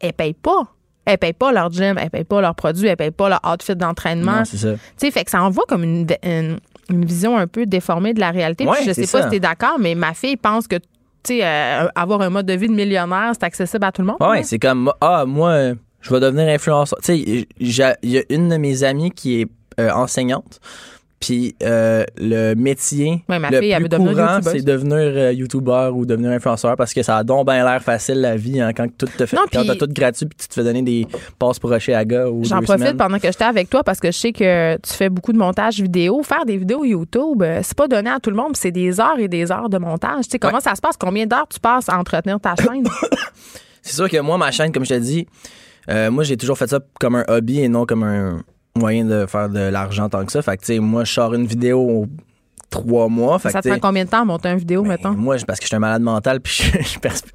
elles 0.00 0.12
payent 0.12 0.34
pas. 0.34 0.62
Elles 1.04 1.18
payent 1.18 1.32
pas 1.32 1.50
leur 1.52 1.70
gym, 1.72 1.96
elles 1.98 2.10
payent 2.10 2.22
pas 2.24 2.40
leurs 2.40 2.54
produits, 2.54 2.86
elles 2.86 2.96
payent 2.96 3.10
pas 3.10 3.28
leur 3.28 3.40
outfit 3.44 3.74
d'entraînement. 3.74 4.38
Non, 4.38 4.44
c'est 4.44 4.56
ça. 4.56 4.74
Tu 5.00 5.10
fait 5.10 5.24
que 5.24 5.30
ça 5.32 5.42
envoie 5.42 5.64
comme 5.68 5.82
une, 5.82 6.06
une, 6.24 6.58
une 6.90 7.04
vision 7.04 7.36
un 7.36 7.48
peu 7.48 7.66
déformée 7.66 8.14
de 8.14 8.20
la 8.20 8.30
réalité. 8.30 8.64
Puis 8.64 8.72
Ouais, 8.72 8.84
je 8.86 8.92
sais 8.92 9.02
pas 9.02 9.06
ça. 9.06 9.22
si 9.24 9.30
tu 9.30 9.36
es 9.36 9.40
d'accord, 9.40 9.78
mais 9.80 9.94
ma 9.96 10.14
fille 10.14 10.36
pense 10.36 10.68
que 10.68 10.76
euh, 11.30 11.88
avoir 11.94 12.20
un 12.20 12.30
mode 12.30 12.46
de 12.46 12.52
vie 12.52 12.68
de 12.68 12.72
millionnaire, 12.74 13.32
c'est 13.32 13.44
accessible 13.44 13.84
à 13.84 13.92
tout 13.92 14.02
le 14.02 14.06
monde. 14.08 14.16
Là. 14.20 14.42
c'est 14.42 14.58
comme 14.58 14.92
ah 15.00 15.24
moi 15.26 15.72
je 16.00 16.10
vais 16.12 16.18
devenir 16.20 16.48
influenceur. 16.48 16.98
Tu 17.00 17.04
sais, 17.24 17.46
j'ai- 17.60 17.92
il 18.02 18.10
y 18.10 18.18
a 18.18 18.22
une 18.28 18.48
de 18.48 18.56
mes 18.56 18.82
amies 18.82 19.10
qui 19.12 19.40
est 19.40 19.46
euh, 19.78 19.90
enseignante. 19.90 20.60
Puis 21.20 21.54
euh, 21.62 22.02
le 22.16 22.54
métier 22.54 23.22
Ouais, 23.28 23.38
ma 23.38 23.48
le 23.48 23.60
fille, 23.60 23.70
elle 23.70 23.88
plus 23.88 23.96
courant, 23.96 24.40
c'est 24.42 24.62
devenir 24.62 24.96
euh, 24.96 25.32
youtubeur 25.32 25.94
ou 25.94 26.04
devenir 26.04 26.32
influenceur 26.32 26.74
parce 26.74 26.92
que 26.92 27.00
ça 27.04 27.18
a 27.18 27.22
donc 27.22 27.46
bien 27.46 27.64
l'air 27.64 27.80
facile 27.80 28.20
la 28.20 28.36
vie 28.36 28.60
hein, 28.60 28.72
quand 28.72 28.88
tout 28.98 29.06
te 29.06 29.24
fait 29.24 29.36
Non, 29.36 29.42
quand 29.52 29.62
t'as 29.64 29.76
tout 29.76 29.86
gratuit 29.86 30.26
puis 30.26 30.36
tu 30.36 30.48
te 30.48 30.54
fais 30.54 30.64
donner 30.64 30.82
des 30.82 31.06
passes 31.38 31.60
pour 31.60 31.70
rocher 31.70 31.94
à 31.94 32.04
gars 32.04 32.28
ou 32.28 32.42
J'en 32.42 32.60
profite 32.60 32.80
semaines. 32.80 32.96
pendant 32.96 33.18
que 33.20 33.28
j'étais 33.28 33.44
avec 33.44 33.70
toi 33.70 33.84
parce 33.84 34.00
que 34.00 34.10
je 34.10 34.18
sais 34.18 34.32
que 34.32 34.76
tu 34.78 34.92
fais 34.94 35.08
beaucoup 35.10 35.32
de 35.32 35.38
montage 35.38 35.80
vidéo. 35.80 36.24
Faire 36.24 36.44
des 36.44 36.56
vidéos 36.56 36.84
YouTube, 36.84 37.44
c'est 37.62 37.76
pas 37.76 37.86
donné 37.86 38.10
à 38.10 38.18
tout 38.18 38.30
le 38.30 38.36
monde, 38.36 38.56
c'est 38.56 38.72
des 38.72 38.98
heures 38.98 39.20
et 39.20 39.28
des 39.28 39.52
heures 39.52 39.68
de 39.68 39.78
montage. 39.78 40.24
Tu 40.24 40.30
sais, 40.32 40.38
comment 40.40 40.58
ça 40.58 40.74
se 40.74 40.80
passe? 40.80 40.96
Combien 40.98 41.26
d'heures 41.26 41.46
tu 41.48 41.60
passes 41.60 41.88
à 41.88 41.98
entretenir 41.98 42.40
ta 42.40 42.56
chaîne? 42.60 42.84
C'est 43.80 43.94
sûr 43.94 44.08
que 44.08 44.18
moi, 44.18 44.38
ma 44.38 44.50
chaîne, 44.50 44.72
comme 44.72 44.84
je 44.84 44.94
te 44.94 44.98
dis, 44.98 45.28
euh, 45.88 46.10
moi, 46.10 46.24
j'ai 46.24 46.36
toujours 46.36 46.58
fait 46.58 46.68
ça 46.68 46.80
comme 46.98 47.14
un 47.16 47.24
hobby 47.28 47.60
et 47.60 47.68
non 47.68 47.86
comme 47.86 48.02
un 48.02 48.42
moyen 48.76 49.04
de 49.04 49.26
faire 49.26 49.48
de 49.48 49.60
l'argent 49.60 50.08
tant 50.08 50.24
que 50.24 50.32
ça. 50.32 50.42
Fait 50.42 50.56
que, 50.56 50.62
tu 50.62 50.66
sais, 50.74 50.78
moi, 50.78 51.04
je 51.04 51.12
sors 51.12 51.34
une 51.34 51.46
vidéo 51.46 52.06
trois 52.72 53.08
mois. 53.08 53.38
Fait 53.38 53.50
ça 53.50 53.60
que, 53.60 53.68
te 53.68 53.68
prend 53.78 53.88
combien 53.88 54.04
de 54.04 54.10
temps 54.10 54.22
à 54.22 54.24
monter 54.24 54.48
une 54.48 54.58
vidéo, 54.58 54.82
ben, 54.82 54.88
mettons? 54.88 55.12
Moi, 55.12 55.36
je- 55.36 55.44
parce 55.44 55.58
que 55.60 55.64
je 55.64 55.68
suis 55.68 55.76
un 55.76 55.80
malade 55.80 56.02
mental 56.02 56.40
puis 56.40 56.52
je, 56.52 56.62
je, 56.64 56.78
je 56.80 56.88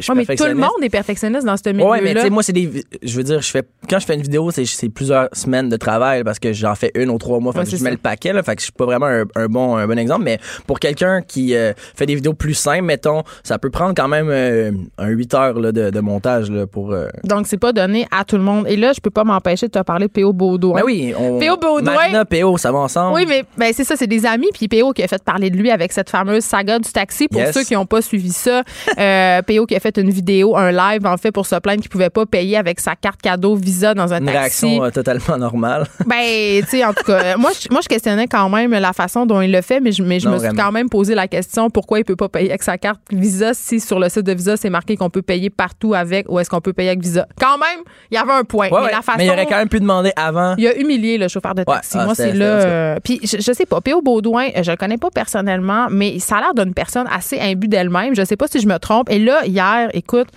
suis 0.04 0.12
Ouais, 0.12 0.26
mais 0.28 0.36
tout 0.36 0.44
le 0.46 0.56
monde 0.56 0.70
est 0.82 0.90
perfectionniste 0.90 1.46
dans 1.46 1.56
ce 1.56 1.70
milieu-là. 1.70 1.90
Ouais, 1.90 2.02
mais 2.02 2.14
tu 2.16 2.22
sais, 2.22 2.30
moi, 2.30 2.44
c'est 2.44 2.54
des. 2.54 2.84
Je 3.04 3.16
veux 3.18 3.24
dire, 3.24 3.42
je 3.42 3.50
fais. 3.50 3.64
Quand 3.90 4.00
je 4.00 4.06
fais 4.06 4.16
une 4.16 4.22
vidéo, 4.22 4.52
c'est, 4.52 4.90
plusieurs 4.90 5.30
semaines 5.34 5.70
de 5.70 5.78
travail 5.78 6.24
parce 6.24 6.40
que 6.40 6.52
j'en 6.54 6.76
fais 6.76 6.92
une 6.96 7.10
ou 7.10 7.18
trois 7.18 7.40
mois. 7.40 7.54
Fait 7.54 7.60
Ouais, 7.60 7.66
que 7.66 7.72
je 7.72 7.76
mets 7.78 7.90
ça. 7.90 7.92
le 7.92 7.98
paquet, 7.98 8.34
là. 8.34 8.44
Fait 8.44 8.56
que 8.56 8.62
je 8.62 8.66
suis 8.66 8.74
pas 8.74 8.86
vraiment 8.86 9.06
un, 9.06 9.24
un 9.36 9.48
bon, 9.48 9.76
un 9.78 9.88
bon 9.88 9.98
exemple. 10.00 10.24
Mais 10.24 10.40
pour 10.66 10.80
quelqu'un 10.80 11.22
qui 11.22 11.56
euh, 11.56 11.74
fait 11.96 12.06
des 12.06 12.16
vidéos 12.16 12.34
plus 12.34 12.54
simples, 12.56 12.84
mettons, 12.84 13.24
ça 13.44 13.60
peut 13.60 13.70
prendre 13.70 13.94
quand 13.96 14.08
même 14.08 14.28
euh, 14.30 14.72
un 14.98 15.08
8 15.10 15.34
heures 15.36 15.60
là, 15.60 15.72
de, 15.72 15.90
de 15.90 16.00
montage 16.00 16.50
là, 16.50 16.66
pour. 16.68 16.92
euh, 16.92 17.08
Donc, 17.24 17.48
c'est 17.48 17.58
pas 17.58 17.72
donné 17.74 18.08
à 18.12 18.26
tout 18.26 18.38
le 18.38 18.44
monde. 18.44 18.66
Et 18.68 18.76
là, 18.76 18.94
je 18.94 19.00
peux 19.00 19.10
pas 19.12 19.24
m'empêcher 19.24 19.68
de 19.68 19.72
te 19.72 19.80
parler 19.84 20.08
de 20.08 20.12
P.O. 20.12 20.34
Baudouin. 20.34 20.76
Ben 20.80 20.84
oui, 20.86 21.14
on. 21.18 21.38
P.O. 21.40 21.58
Baudouin. 21.58 21.94
Marina, 21.94 22.26
PO, 22.26 22.58
ça 22.58 22.72
va 22.72 22.80
ensemble. 22.80 23.16
Oui, 23.16 23.26
mais 23.28 23.44
ben, 23.58 23.72
c'est 23.74 23.84
ça, 23.84 23.96
c'est 23.96 24.08
des 24.08 24.26
amis. 24.26 24.48
Puis 24.54 24.68
PO 24.68 24.94
qui 24.94 25.04
a 25.04 25.08
fait 25.08 25.22
parler 25.28 25.50
de 25.52 25.58
lui 25.58 25.70
avec 25.70 25.92
cette 25.92 26.10
fameuse 26.10 26.44
saga 26.44 26.80
du 26.80 26.92
taxi. 26.92 27.28
Pour 27.28 27.42
Yes. 27.42 27.54
ceux 27.54 27.64
qui 27.64 27.74
n'ont 27.76 27.86
pas 27.86 28.02
suivi 28.02 28.32
ça, 28.32 28.64
euh, 28.98 29.42
PO 29.44 29.66
qui 29.68 29.76
a 29.76 29.80
fait 29.80 29.98
une 29.98 30.10
vidéo, 30.10 30.56
un 30.56 30.72
live, 30.72 31.06
en 31.06 31.18
fait, 31.18 31.32
pour 31.32 31.46
se 31.46 31.56
plaindre 31.58 31.82
qu'il 31.82 31.90
pouvait 31.90 32.10
pas 32.10 32.26
payer 32.26 32.58
avec 32.58 32.80
sa 32.80 32.96
carte 32.96 33.22
cadeau 33.22 33.56
Visa 33.56 33.94
dans 33.94 34.14
un 34.14 34.20
Une 34.20 34.26
taxi. 34.26 34.38
réaction 34.66 34.84
euh, 34.86 34.90
totalement 34.90 35.38
normale. 35.38 35.86
Ben, 36.08 36.64
tu 36.64 36.70
sais, 36.70 36.86
en 36.86 36.94
tout 36.94 37.04
cas, 37.04 37.36
moi, 37.38 37.52
je, 37.60 37.68
moi, 37.70 37.82
je 37.84 37.88
questionnais 37.90 38.28
quand 38.28 38.48
même 38.50 38.72
la 38.72 38.94
façon 38.94 39.26
dont 39.26 39.42
il 39.42 39.52
le 39.52 39.62
fait, 39.62 39.80
mais 39.82 39.92
je, 39.92 40.02
mais 40.02 40.20
je 40.22 40.28
Non, 40.30 40.36
me 40.36 40.40
suis 40.40 40.56
quand 40.56 40.72
même 40.72 40.90
posé 40.90 41.14
la 41.16 41.28
question 41.28 41.70
pourquoi 41.70 42.00
il 42.00 42.06
peut 42.06 42.16
pas 42.16 42.30
payer 42.30 42.50
avec 42.50 42.64
sa 42.64 42.78
carte 42.78 43.02
Visa 43.12 43.54
si 43.54 43.80
sur 43.82 44.00
le 44.00 44.08
site 44.10 44.24
de 44.24 44.34
Visa, 44.34 44.56
c'est 44.58 44.70
marqué 44.70 44.96
qu'on 44.96 45.10
peut 45.10 45.22
payer 45.22 45.50
partout 45.50 45.94
avec 45.94 46.30
ou 46.32 46.40
est-ce 46.40 46.50
qu'on 46.50 46.62
peut 46.62 46.74
payer 46.74 46.90
avec 46.90 47.02
Visa? 47.02 47.28
Quand 47.40 47.58
même, 47.58 47.82
il 48.10 48.16
y 48.16 48.18
avait 48.18 48.32
un 48.32 48.44
point. 48.46 48.70
Ouais, 48.70 48.80
mais 48.80 48.86
ouais. 48.88 48.92
la 48.92 49.02
façon. 49.02 49.18
mais 49.18 49.26
il 49.26 49.32
aurait 49.32 49.46
quand 49.46 49.58
même 49.58 49.68
pu 49.70 49.80
demander 49.82 50.12
avant. 50.16 50.56
Il 50.58 50.66
a 50.68 50.78
humilié 50.78 51.18
le 51.18 51.28
chauffeur 51.28 51.54
de 51.54 51.64
taxi. 51.64 51.98
Ouais, 51.98 52.02
ah, 52.04 52.06
Moi, 52.06 52.16
c'est 52.16 52.34
là. 52.34 52.46
euh, 52.46 52.96
puis 53.04 53.20
je, 53.24 53.38
je 53.42 53.52
sais 53.52 53.66
pas. 53.66 53.82
P.O. 53.82 54.02
Baudouin, 54.02 54.48
euh, 54.56 54.64
je 54.64 54.72
le 54.72 54.78
connais 54.78 54.98
pas 54.98 55.10
personnellement, 55.18 55.88
mais 55.90 56.20
ça 56.20 56.38
a 56.38 56.42
l'air 56.42 56.54
d'une 56.54 56.76
personne 56.76 57.08
assez 57.12 57.40
imbue 57.40 57.68
d'elle-même. 57.68 58.16
Je 58.16 58.24
sais 58.24 58.38
pas 58.38 58.48
si 58.48 58.60
je 58.60 58.68
me 58.68 58.78
trompe. 58.78 59.10
Et 59.10 59.18
là, 59.18 59.44
hier, 59.48 59.90
écoute, 59.94 60.28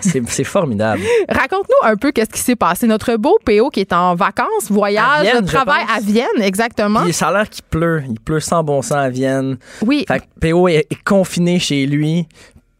C'est, 0.00 0.42
formidable. 0.42 1.00
raconte-nous 1.28 1.88
un 1.88 1.94
peu 1.94 2.10
qu'est-ce 2.10 2.30
qui 2.30 2.40
s'est 2.40 2.56
passé. 2.56 2.88
Notre 2.88 3.14
beau 3.14 3.38
P.O. 3.44 3.70
qui 3.70 3.80
est 3.80 3.92
en 3.92 4.16
vacances, 4.16 4.68
voyage, 4.68 5.22
Vienne, 5.22 5.42
de 5.42 5.46
travail 5.46 5.84
à 5.88 6.00
Vienne, 6.00 6.40
exactement. 6.40 7.04
Puis 7.04 7.12
ça 7.12 7.28
a 7.28 7.32
l'air 7.32 7.48
qu'il 7.48 7.62
pleut. 7.62 8.02
Il 8.08 8.18
pleut 8.18 8.40
sans 8.40 8.64
bon 8.64 8.82
sens 8.82 8.98
à 8.98 9.08
Vienne. 9.10 9.58
Oui. 9.82 10.04
Fait 10.08 10.18
que 10.18 10.50
PO 10.50 10.66
est, 10.66 10.86
est 10.90 11.04
confiné 11.04 11.60
chez 11.60 11.86
lui. 11.86 12.26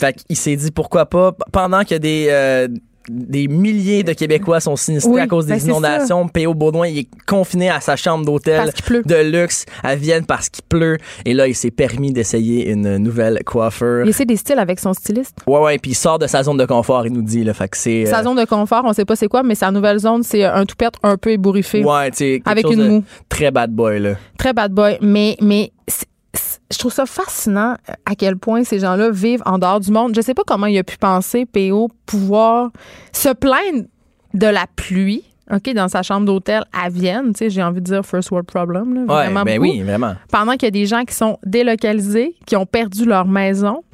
Fait 0.00 0.14
qu'il 0.14 0.36
s'est 0.36 0.56
dit 0.56 0.72
pourquoi 0.72 1.06
pas, 1.06 1.32
pendant 1.52 1.82
qu'il 1.82 1.92
y 1.92 1.94
a 1.94 1.98
des, 2.00 2.26
euh, 2.30 2.68
des 3.08 3.48
milliers 3.48 4.02
de 4.02 4.12
Québécois 4.12 4.60
sont 4.60 4.76
sinistrés 4.76 5.12
Oui, 5.12 5.20
à 5.20 5.26
cause 5.26 5.46
ben 5.46 5.54
des 5.54 5.60
c'est 5.60 5.66
inondations, 5.68 6.28
PO 6.28 6.54
Baudouin 6.54 6.86
il 6.88 6.98
est 6.98 7.08
confiné 7.26 7.70
à 7.70 7.80
sa 7.80 7.96
chambre 7.96 8.24
d'hôtel 8.24 8.72
de 9.04 9.30
luxe 9.30 9.64
à 9.82 9.94
Vienne 9.96 10.24
parce 10.26 10.48
qu'il 10.48 10.64
pleut. 10.64 10.98
Et 11.24 11.34
là, 11.34 11.46
il 11.46 11.54
s'est 11.54 11.70
permis 11.70 12.12
d'essayer 12.12 12.70
une 12.70 12.98
nouvelle 12.98 13.42
coiffure. 13.44 14.04
Il 14.04 14.10
essaie 14.10 14.24
des 14.24 14.36
styles 14.36 14.58
avec 14.58 14.80
son 14.80 14.92
styliste. 14.92 15.36
Ouais, 15.46 15.60
ouais, 15.60 15.78
puis 15.78 15.92
il 15.92 15.94
sort 15.94 16.18
de 16.18 16.26
sa 16.26 16.42
zone 16.42 16.56
de 16.56 16.66
confort, 16.66 17.06
il 17.06 17.12
nous 17.12 17.22
dit. 17.22 17.44
Là, 17.44 17.54
fait 17.54 17.68
que 17.68 17.76
c'est. 17.76 18.06
Sa 18.06 18.20
euh, 18.20 18.22
zone 18.24 18.36
de 18.36 18.44
confort, 18.44 18.82
on 18.84 18.92
sait 18.92 19.04
pas 19.04 19.16
c'est 19.16 19.28
quoi, 19.28 19.42
mais 19.42 19.54
sa 19.54 19.70
nouvelle 19.70 19.98
zone, 19.98 20.22
c'est 20.22 20.44
un 20.44 20.64
toupette 20.64 20.94
un 21.02 21.16
peu 21.16 21.30
ébouriffé. 21.30 21.84
Ouais, 21.84 22.10
tu 22.10 22.18
sais, 22.18 22.42
Avec 22.44 22.66
chose 22.66 22.74
une 22.74 22.82
de 22.82 22.88
moue. 22.88 23.04
Très 23.28 23.50
bad 23.50 23.70
boy, 23.70 24.00
là. 24.00 24.14
Très 24.38 24.52
bad 24.52 24.72
boy. 24.72 24.98
Mais, 25.00 25.36
mais 25.40 25.72
je 26.70 26.78
trouve 26.78 26.92
ça 26.92 27.06
fascinant 27.06 27.76
euh, 27.88 27.92
à 28.04 28.14
quel 28.14 28.36
point 28.36 28.64
ces 28.64 28.78
gens-là 28.80 29.10
vivent 29.10 29.42
en 29.46 29.58
dehors 29.58 29.80
du 29.80 29.90
monde. 29.90 30.14
Je 30.14 30.20
sais 30.20 30.34
pas 30.34 30.42
comment 30.46 30.66
il 30.66 30.78
a 30.78 30.84
pu 30.84 30.96
penser, 30.96 31.46
PO, 31.46 31.88
pouvoir 32.06 32.70
se 33.12 33.28
plaindre 33.30 33.84
de 34.34 34.46
la 34.46 34.66
pluie. 34.74 35.24
OK, 35.52 35.72
dans 35.74 35.86
sa 35.86 36.02
chambre 36.02 36.26
d'hôtel 36.26 36.64
à 36.72 36.88
Vienne, 36.88 37.32
tu 37.32 37.38
sais, 37.38 37.50
j'ai 37.50 37.62
envie 37.62 37.80
de 37.80 37.86
dire 37.86 38.04
first 38.04 38.32
world 38.32 38.48
problem, 38.48 38.94
là, 38.94 39.00
Ouais, 39.02 39.26
vraiment 39.26 39.44
ben 39.44 39.60
oui, 39.60 39.80
vraiment. 39.80 40.14
Pendant 40.32 40.52
qu'il 40.54 40.64
y 40.64 40.66
a 40.66 40.70
des 40.72 40.86
gens 40.86 41.04
qui 41.04 41.14
sont 41.14 41.38
délocalisés, 41.44 42.34
qui 42.46 42.56
ont 42.56 42.66
perdu 42.66 43.04
leur 43.04 43.28
maison, 43.28 43.84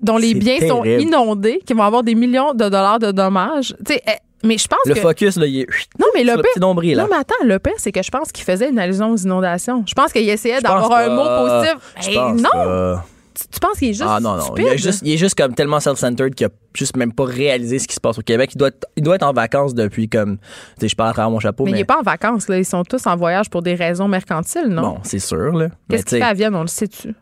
dont 0.00 0.18
les 0.18 0.34
biens 0.34 0.60
sont 0.60 0.84
inondés, 0.84 1.60
qui 1.66 1.72
vont 1.72 1.82
avoir 1.82 2.04
des 2.04 2.14
millions 2.14 2.52
de 2.52 2.68
dollars 2.68 3.00
de 3.00 3.10
dommages. 3.10 3.74
Tu 3.84 3.94
sais, 3.94 4.02
eh, 4.06 4.12
mais 4.44 4.58
je 4.58 4.68
pense 4.68 4.78
Le 4.86 4.94
que. 4.94 5.00
focus, 5.00 5.36
là, 5.36 5.46
il 5.46 5.60
est 5.60 5.66
non, 5.98 6.06
mais 6.14 6.22
le 6.24 6.34
le 6.36 6.42
petit 6.42 6.60
nombril, 6.60 6.96
là. 6.96 7.02
Non, 7.04 7.08
mais 7.10 7.16
attends, 7.16 7.34
le 7.44 7.58
pire, 7.58 7.72
c'est 7.78 7.92
que 7.92 8.02
je 8.02 8.10
pense 8.10 8.30
qu'il 8.32 8.44
faisait 8.44 8.68
une 8.70 8.78
allusion 8.78 9.10
aux 9.10 9.16
inondations. 9.16 9.82
Je 9.86 9.94
pense 9.94 10.12
qu'il 10.12 10.28
essayait 10.28 10.60
d'avoir 10.60 10.92
un 10.92 11.08
mot 11.08 11.24
positif. 11.48 11.76
Je 12.02 12.08
Hey, 12.10 12.14
pense 12.16 12.40
non! 12.40 12.50
pas. 12.52 13.04
Tu, 13.36 13.48
tu 13.48 13.58
penses 13.58 13.78
qu'il 13.78 13.88
est 13.88 13.94
juste. 13.94 14.04
Ah 14.08 14.20
non, 14.20 14.36
non. 14.36 14.42
stupide? 14.42 14.64
Il 14.68 14.72
est, 14.74 14.78
juste, 14.78 15.00
il 15.04 15.12
est 15.12 15.16
juste 15.16 15.34
comme 15.36 15.54
tellement 15.56 15.80
self-centered 15.80 16.32
qu'il 16.36 16.46
a 16.46 16.50
juste 16.72 16.96
même 16.96 17.12
pas 17.12 17.24
réalisé 17.24 17.80
ce 17.80 17.88
qui 17.88 17.94
se 17.96 18.00
passe 18.00 18.16
au 18.16 18.22
Québec. 18.22 18.50
Il 18.54 18.58
doit 18.58 18.68
être, 18.68 18.86
il 18.96 19.02
doit 19.02 19.16
être 19.16 19.24
en 19.24 19.32
vacances 19.32 19.74
depuis 19.74 20.08
comme. 20.08 20.36
Tu 20.38 20.44
sais, 20.82 20.88
je 20.88 20.94
parle 20.94 21.10
à 21.10 21.12
travers 21.14 21.30
mon 21.30 21.40
chapeau, 21.40 21.64
Mais, 21.64 21.72
mais. 21.72 21.78
il 21.78 21.80
n'est 21.80 21.84
pas 21.84 21.98
en 21.98 22.02
vacances, 22.02 22.46
là. 22.48 22.58
Ils 22.58 22.64
sont 22.64 22.84
tous 22.84 23.04
en 23.08 23.16
voyage 23.16 23.50
pour 23.50 23.62
des 23.62 23.74
raisons 23.74 24.06
mercantiles, 24.06 24.68
non? 24.68 24.82
Bon, 24.82 24.98
c'est 25.02 25.18
sûr, 25.18 25.52
là. 25.52 25.66
Qu'est-ce 25.90 26.04
qu'il 26.04 26.18
fait 26.18 26.24
à 26.24 26.32
Vienne? 26.32 26.54
On 26.54 26.60
le 26.60 26.68
sait-tu? 26.68 27.12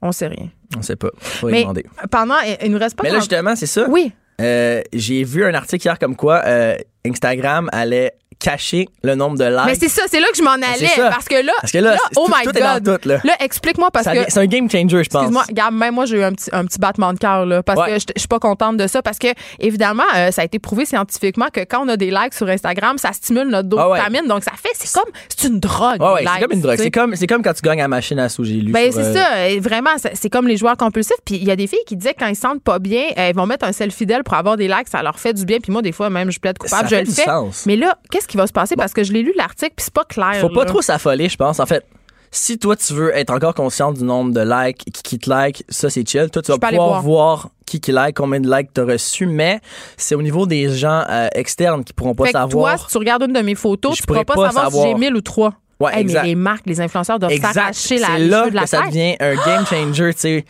On 0.00 0.10
sait 0.10 0.28
rien. 0.28 0.48
on 0.74 0.80
sait 0.80 0.96
pas. 0.96 1.10
Faut 1.18 1.48
Mais 1.48 1.60
demander. 1.62 1.84
pendant. 2.10 2.36
Il 2.64 2.70
nous 2.72 2.78
reste 2.78 2.96
pas 2.96 3.02
Mais 3.02 3.10
là, 3.10 3.18
justement, 3.18 3.54
c'est 3.54 3.66
ça. 3.66 3.86
Oui. 3.90 4.12
Euh, 4.40 4.82
J'ai 4.92 5.24
vu 5.24 5.44
un 5.44 5.54
article 5.54 5.86
hier 5.86 5.98
comme 5.98 6.16
quoi 6.16 6.42
euh, 6.46 6.76
Instagram 7.04 7.68
allait 7.72 8.12
cacher 8.38 8.88
le 9.02 9.14
nombre 9.14 9.36
de 9.38 9.44
likes. 9.44 9.66
Mais 9.66 9.74
c'est 9.74 9.88
ça, 9.88 10.02
c'est 10.08 10.20
là 10.20 10.26
que 10.30 10.36
je 10.36 10.42
m'en 10.42 10.52
allais. 10.52 10.88
Parce 11.10 11.26
que 11.26 11.34
là, 11.44 11.52
Parce 11.60 11.72
que 11.72 11.78
là, 11.78 11.96
c'est- 11.96 12.18
oh 12.20 12.28
my 12.28 12.44
God. 12.44 13.00
tout, 13.02 13.08
là. 13.08 13.18
explique-moi 13.40 13.90
parce 13.90 14.04
Ça 14.04 14.14
que. 14.14 14.30
C'est 14.30 14.40
un 14.40 14.46
game 14.46 14.70
changer, 14.70 15.02
je 15.04 15.08
pense. 15.10 15.22
Excuse-moi, 15.22 15.42
regarde, 15.48 15.74
même 15.74 15.94
moi, 15.94 16.06
j'ai 16.06 16.18
eu 16.18 16.22
un 16.22 16.32
petit, 16.32 16.48
un 16.52 16.64
petit 16.64 16.78
battement 16.78 17.12
de 17.12 17.18
cœur, 17.18 17.46
là, 17.46 17.62
parce 17.62 17.80
Ouais. 17.80 17.94
que 17.94 17.98
je 18.00 18.06
je 18.14 18.20
suis 18.20 18.28
pas 18.28 18.38
contente 18.38 18.76
de 18.76 18.86
ça. 18.86 19.02
Parce 19.02 19.18
que, 19.18 19.28
évidemment, 19.58 20.02
euh, 20.16 20.30
ça 20.30 20.42
a 20.42 20.44
été 20.44 20.58
prouvé 20.58 20.84
scientifiquement 20.84 21.46
que 21.52 21.60
quand 21.60 21.84
on 21.84 21.88
a 21.88 21.96
des 21.96 22.10
likes 22.10 22.34
sur 22.34 22.48
Instagram, 22.48 22.98
ça 22.98 23.12
stimule 23.12 23.48
notre 23.48 23.68
Ah 23.78 23.88
ouais. 23.90 23.98
dopamine. 23.98 24.26
Donc, 24.28 24.44
ça 24.44 24.52
fait, 24.60 24.70
c'est 24.74 24.92
comme, 24.92 25.10
c'est 25.28 25.48
une 25.48 25.60
drogue. 25.60 26.00
Ouais, 26.00 26.24
c'est 26.24 26.40
comme 26.42 26.52
une 26.52 26.60
drogue. 26.60 26.76
C'est 26.78 26.90
comme, 26.90 27.14
comme 27.28 27.42
quand 27.42 27.54
tu 27.54 27.62
gagnes 27.62 27.80
à 27.80 27.84
la 27.84 27.88
machine 27.88 28.18
à 28.18 28.28
sous, 28.28 28.44
j'ai 28.44 28.54
lu. 28.54 28.72
Ben, 28.72 28.90
c'est 28.92 28.98
euh, 29.00 29.14
ça. 29.14 29.48
Et 29.48 29.60
Vraiment, 29.60 29.90
c'est 30.14 30.30
comme 30.30 30.46
les 30.48 30.56
joueurs 30.56 30.76
compulsifs. 30.76 31.16
Puis 31.24 31.36
il 31.36 31.44
y 31.44 31.50
a 31.50 31.56
des 31.56 31.66
filles 31.66 31.78
qui 31.86 31.96
disaient 31.96 32.14
que 32.14 32.20
quand 32.20 32.26
ils 32.28 32.36
se 32.36 32.42
sentent 32.42 32.62
pas 32.62 32.78
bien, 32.78 33.02
euh, 33.10 33.12
elles 33.16 33.34
vont 33.34 33.46
mettre 33.46 33.66
un 33.66 33.72
selfie 33.72 34.06
d'elles 34.06 34.24
pour 34.24 34.34
avoir 34.34 34.56
des 34.56 34.68
likes. 34.68 34.88
Ça 34.90 35.02
leur 35.02 35.18
fait 35.18 35.32
du 35.34 35.44
bien. 35.44 35.58
Puis 35.60 35.72
moi, 35.72 35.82
des 35.82 35.92
fois, 35.92 36.08
même, 36.10 36.30
je 36.30 36.38
plaide 36.38 36.56
coupable, 36.58 36.88
Ça 36.88 36.96
je 36.96 37.00
le 37.04 37.10
fais. 37.10 37.24
Mais 37.66 37.76
là, 37.76 37.96
qu'est-ce 38.10 38.27
qui 38.28 38.36
va 38.36 38.46
se 38.46 38.52
passer? 38.52 38.76
Parce 38.76 38.92
que 38.92 39.02
je 39.02 39.12
l'ai 39.12 39.22
lu 39.22 39.32
l'article, 39.36 39.72
puis 39.76 39.84
c'est 39.84 39.92
pas 39.94 40.04
clair. 40.04 40.36
Faut 40.40 40.48
pas 40.50 40.64
là. 40.64 40.70
trop 40.70 40.82
s'affoler, 40.82 41.28
je 41.28 41.36
pense. 41.36 41.58
En 41.58 41.66
fait, 41.66 41.84
si 42.30 42.58
toi, 42.58 42.76
tu 42.76 42.92
veux 42.92 43.16
être 43.16 43.30
encore 43.30 43.54
conscient 43.54 43.90
du 43.92 44.04
nombre 44.04 44.32
de 44.32 44.40
likes, 44.40 44.84
qui, 44.92 45.02
qui 45.02 45.18
te 45.18 45.28
like, 45.30 45.64
ça, 45.68 45.88
c'est 45.90 46.06
chill. 46.08 46.28
Toi, 46.30 46.42
tu 46.42 46.52
vas 46.52 46.58
pouvoir 46.58 47.02
voir. 47.02 47.48
qui 47.66 47.80
qui 47.80 47.90
like, 47.90 48.16
combien 48.16 48.38
de 48.40 48.48
likes 48.54 48.68
t'as 48.74 48.84
reçu, 48.84 49.26
mais 49.26 49.60
c'est 49.96 50.14
au 50.14 50.22
niveau 50.22 50.46
des 50.46 50.68
gens 50.70 51.04
euh, 51.08 51.28
externes 51.34 51.84
qui 51.84 51.92
pourront 51.94 52.14
pas 52.14 52.24
Fait 52.26 52.32
que 52.32 52.38
savoir. 52.38 52.76
toi, 52.76 52.84
si 52.86 52.92
tu 52.92 52.98
regardes 52.98 53.22
une 53.24 53.32
de 53.32 53.40
mes 53.40 53.54
photos, 53.54 53.96
Je 53.96 54.02
tu 54.02 54.06
pourras 54.06 54.24
pas, 54.24 54.34
savoir, 54.34 54.52
si 54.52 54.60
savoir. 54.60 54.86
j'ai 54.88 54.94
1000 54.94 55.16
ou 55.16 55.20
3. 55.22 55.54
Ouais, 55.80 55.92
mais 55.94 56.00
exact. 56.00 56.24
les 56.24 56.34
marques, 56.34 56.66
les 56.66 56.80
influenceurs 56.80 57.18
doivent 57.20 57.32
s'arracher 57.40 57.98
la 57.98 58.06
C'est 58.08 58.18
là 58.26 58.38
cheveux 58.40 58.50
de 58.50 58.54
la 58.56 58.62
que 58.62 58.68
ça 58.68 58.78
tête. 58.82 58.88
devient 58.88 59.16
un 59.20 59.34
game 59.36 59.64
changer, 59.66 60.12
tu 60.14 60.20
sais. 60.20 60.44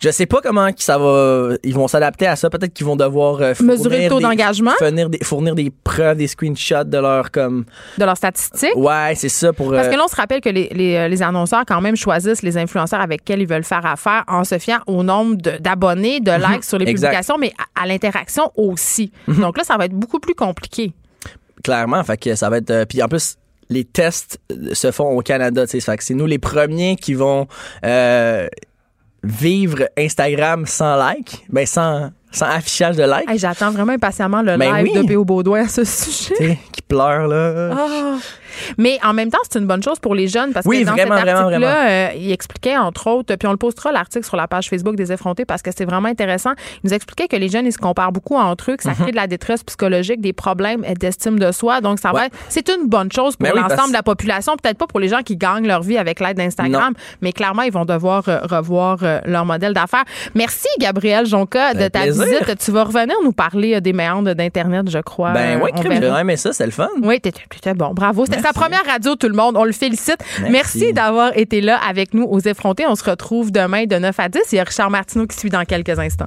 Je 0.00 0.10
sais 0.10 0.26
pas 0.26 0.40
comment 0.40 0.68
ça 0.76 0.96
va. 0.96 1.54
Ils 1.64 1.74
vont 1.74 1.88
s'adapter 1.88 2.26
à 2.26 2.36
ça. 2.36 2.48
Peut-être 2.50 2.72
qu'ils 2.72 2.86
vont 2.86 2.94
devoir 2.96 3.40
euh, 3.42 3.52
Mesurer 3.60 4.04
le 4.04 4.08
taux 4.08 4.18
des- 4.18 4.22
d'engagement. 4.22 4.70
Fournir 4.78 5.10
des, 5.10 5.18
fournir 5.24 5.54
des 5.56 5.70
preuves, 5.70 6.18
des 6.18 6.26
screenshots 6.28 6.84
de 6.84 6.98
leur 6.98 7.30
comme. 7.32 7.64
de 7.98 8.04
leurs 8.04 8.16
statistiques. 8.16 8.76
Ouais, 8.76 9.14
c'est 9.16 9.28
ça 9.28 9.52
pour. 9.52 9.72
Parce 9.72 9.88
euh, 9.88 9.90
que 9.90 9.96
là, 9.96 10.02
on 10.04 10.08
se 10.08 10.14
rappelle 10.16 10.40
que 10.40 10.48
les, 10.50 10.68
les, 10.72 11.08
les 11.08 11.22
annonceurs, 11.22 11.64
quand 11.66 11.80
même, 11.80 11.96
choisissent 11.96 12.42
les 12.42 12.56
influenceurs 12.56 13.00
avec 13.00 13.22
lesquels 13.22 13.40
ils 13.42 13.48
veulent 13.48 13.64
faire 13.64 13.84
affaire 13.84 14.22
en 14.28 14.44
se 14.44 14.58
fiant 14.58 14.78
au 14.86 15.02
nombre 15.02 15.36
d'abonnés, 15.58 16.20
de, 16.20 16.30
likes 16.30 16.64
sur 16.64 16.78
les 16.78 16.84
Mhm. 16.84 16.90
Exact. 16.90 17.08
Mhm. 17.08 17.12
publications, 17.14 17.38
mais 17.38 17.52
à, 17.76 17.82
à 17.82 17.86
l'interaction 17.86 18.52
aussi. 18.56 19.10
Donc 19.26 19.58
là, 19.58 19.64
ça 19.64 19.76
va 19.76 19.86
être 19.86 19.94
beaucoup 19.94 20.20
plus 20.20 20.34
compliqué. 20.34 20.92
clairement. 21.64 22.02
Fait 22.04 22.16
que 22.16 22.34
ça 22.36 22.48
va 22.50 22.58
être. 22.58 22.70
euh, 22.70 22.84
puis 22.84 23.02
en 23.02 23.08
plus, 23.08 23.36
les 23.68 23.84
tests 23.84 24.38
euh, 24.52 24.74
se 24.74 24.90
font 24.92 25.10
au 25.10 25.20
Canada, 25.22 25.66
tu 25.66 25.80
sais. 25.80 25.96
C'est 26.00 26.14
nous 26.14 26.26
les 26.26 26.38
premiers 26.38 26.96
qui 26.96 27.14
vont 27.14 27.46
euh, 27.84 28.46
vivre 29.28 29.88
Instagram 29.96 30.64
sans 30.66 30.96
like, 30.96 31.44
ben 31.50 31.66
sans, 31.66 32.10
sans 32.30 32.46
affichage 32.46 32.96
de 32.96 33.02
like, 33.02 33.28
Hey, 33.28 33.38
J'attends 33.38 33.70
vraiment 33.70 33.92
impatiemment 33.92 34.42
le 34.42 34.56
Ben 34.56 34.74
live 34.76 34.90
oui. 34.94 35.02
de 35.02 35.06
P.O. 35.06 35.24
Baudouin 35.24 35.64
à 35.64 35.68
ce 35.68 35.84
sujet. 35.84 36.34
tu 36.36 36.46
sais, 36.46 36.58
qui 36.72 36.82
pleurent 36.82 37.26
là. 37.28 37.70
Ah. 37.76 38.16
Mais 38.78 38.98
en 39.04 39.12
même 39.12 39.30
temps, 39.30 39.38
c'est 39.50 39.58
une 39.58 39.66
bonne 39.66 39.82
chose 39.82 39.98
pour 39.98 40.14
les 40.14 40.28
jeunes 40.28 40.52
parce 40.52 40.66
Oui, 40.66 40.80
que 40.82 40.86
dans 40.86 40.92
vraiment, 40.92 41.16
cet 41.18 41.28
article-là, 41.28 41.88
euh, 41.88 42.08
il 42.16 42.32
expliquait 42.32 42.76
entre 42.76 43.06
autres, 43.08 43.34
puis 43.36 43.48
on 43.48 43.52
le 43.52 43.56
postera 43.56 43.92
l'article 43.92 44.24
sur 44.26 44.36
la 44.36 44.46
page 44.48 44.68
Facebook 44.68 44.96
des 44.96 45.12
effrontés 45.12 45.44
parce 45.44 45.62
que 45.62 45.70
c'est 45.76 45.84
vraiment 45.84 46.08
intéressant. 46.08 46.52
Il 46.82 46.88
nous 46.88 46.94
expliquait 46.94 47.28
que 47.28 47.36
les 47.36 47.48
jeunes 47.48 47.66
ils 47.66 47.72
se 47.72 47.78
comparent 47.78 48.12
beaucoup 48.12 48.36
entre 48.36 48.72
eux, 48.72 48.76
que 48.76 48.82
ça 48.82 48.92
crée 48.94 49.10
de 49.10 49.16
la 49.16 49.26
détresse 49.26 49.62
psychologique, 49.64 50.20
des 50.20 50.32
problèmes 50.32 50.82
d'estime 50.98 51.38
de 51.38 51.52
soi. 51.52 51.80
Donc 51.80 51.98
ça 51.98 52.12
va 52.12 52.18
Mhm. 52.20 52.24
Être, 52.26 52.36
c'est 52.48 52.68
une 52.68 52.88
bonne 52.88 53.12
chose 53.12 53.36
pour 53.36 53.44
Ben 53.46 53.52
oui, 53.54 53.60
l'ensemble 53.60 53.76
parce- 53.76 53.88
de 53.90 53.92
la 53.94 54.02
population. 54.02 54.56
Peut-être 54.60 54.76
pas 54.78 54.86
pour 54.88 54.98
les 55.00 55.08
gens 55.08 55.22
qui 55.22 55.36
gagnent 55.36 55.66
leur 55.68 55.82
vie 55.82 55.96
avec 55.98 56.18
l'aide 56.20 56.36
d'Instagram, 56.36 56.94
mais 57.22 57.32
clairement 57.32 57.62
ils 57.62 57.72
vont 57.72 57.84
devoir 57.84 58.28
euh, 58.28 58.40
revoir 58.50 58.98
euh, 59.02 59.20
leur 59.24 59.44
modèle 59.44 59.72
d'affaires. 59.72 60.04
Merci 60.34 60.66
Gabriel 60.80 61.26
Jonca 61.26 61.74
de 61.74 61.86
ta 61.88 62.00
plaisir. 62.02 62.24
visite. 62.24 62.58
Tu 62.58 62.70
vas 62.72 62.84
revenir 62.84 63.14
nous 63.22 63.32
parler 63.32 63.80
des 63.80 63.92
méandres 63.92 64.34
d'internet, 64.34 64.90
je 64.90 64.98
crois. 64.98 65.30
Ben 65.32 65.60
oui, 65.62 65.70
j'ai 65.80 65.88
vraiment 65.88 66.18
aimé 66.18 66.36
ça, 66.36 66.52
c'est 66.52 66.66
le 66.66 66.72
fun. 66.72 66.88
Oui, 67.02 67.20
t'étais 67.20 67.42
t'étais 67.48 67.74
bon. 67.74 67.92
Bravo. 67.94 68.24
C'était 68.24 68.37
sa 68.42 68.52
première 68.52 68.84
radio, 68.86 69.14
tout 69.16 69.28
le 69.28 69.34
monde. 69.34 69.56
On 69.56 69.64
le 69.64 69.72
félicite. 69.72 70.18
Merci, 70.40 70.50
Merci. 70.50 70.92
d'avoir 70.92 71.36
été 71.36 71.60
là 71.60 71.78
avec 71.88 72.14
nous 72.14 72.24
aux 72.24 72.40
effrontés. 72.40 72.84
On 72.86 72.94
se 72.94 73.04
retrouve 73.04 73.52
demain 73.52 73.84
de 73.86 73.96
9 73.96 74.18
à 74.20 74.28
10. 74.28 74.40
Il 74.52 74.56
y 74.56 74.58
a 74.58 74.64
Richard 74.64 74.90
Martineau 74.90 75.26
qui 75.26 75.36
suit 75.36 75.50
dans 75.50 75.64
quelques 75.64 75.98
instants. 75.98 76.26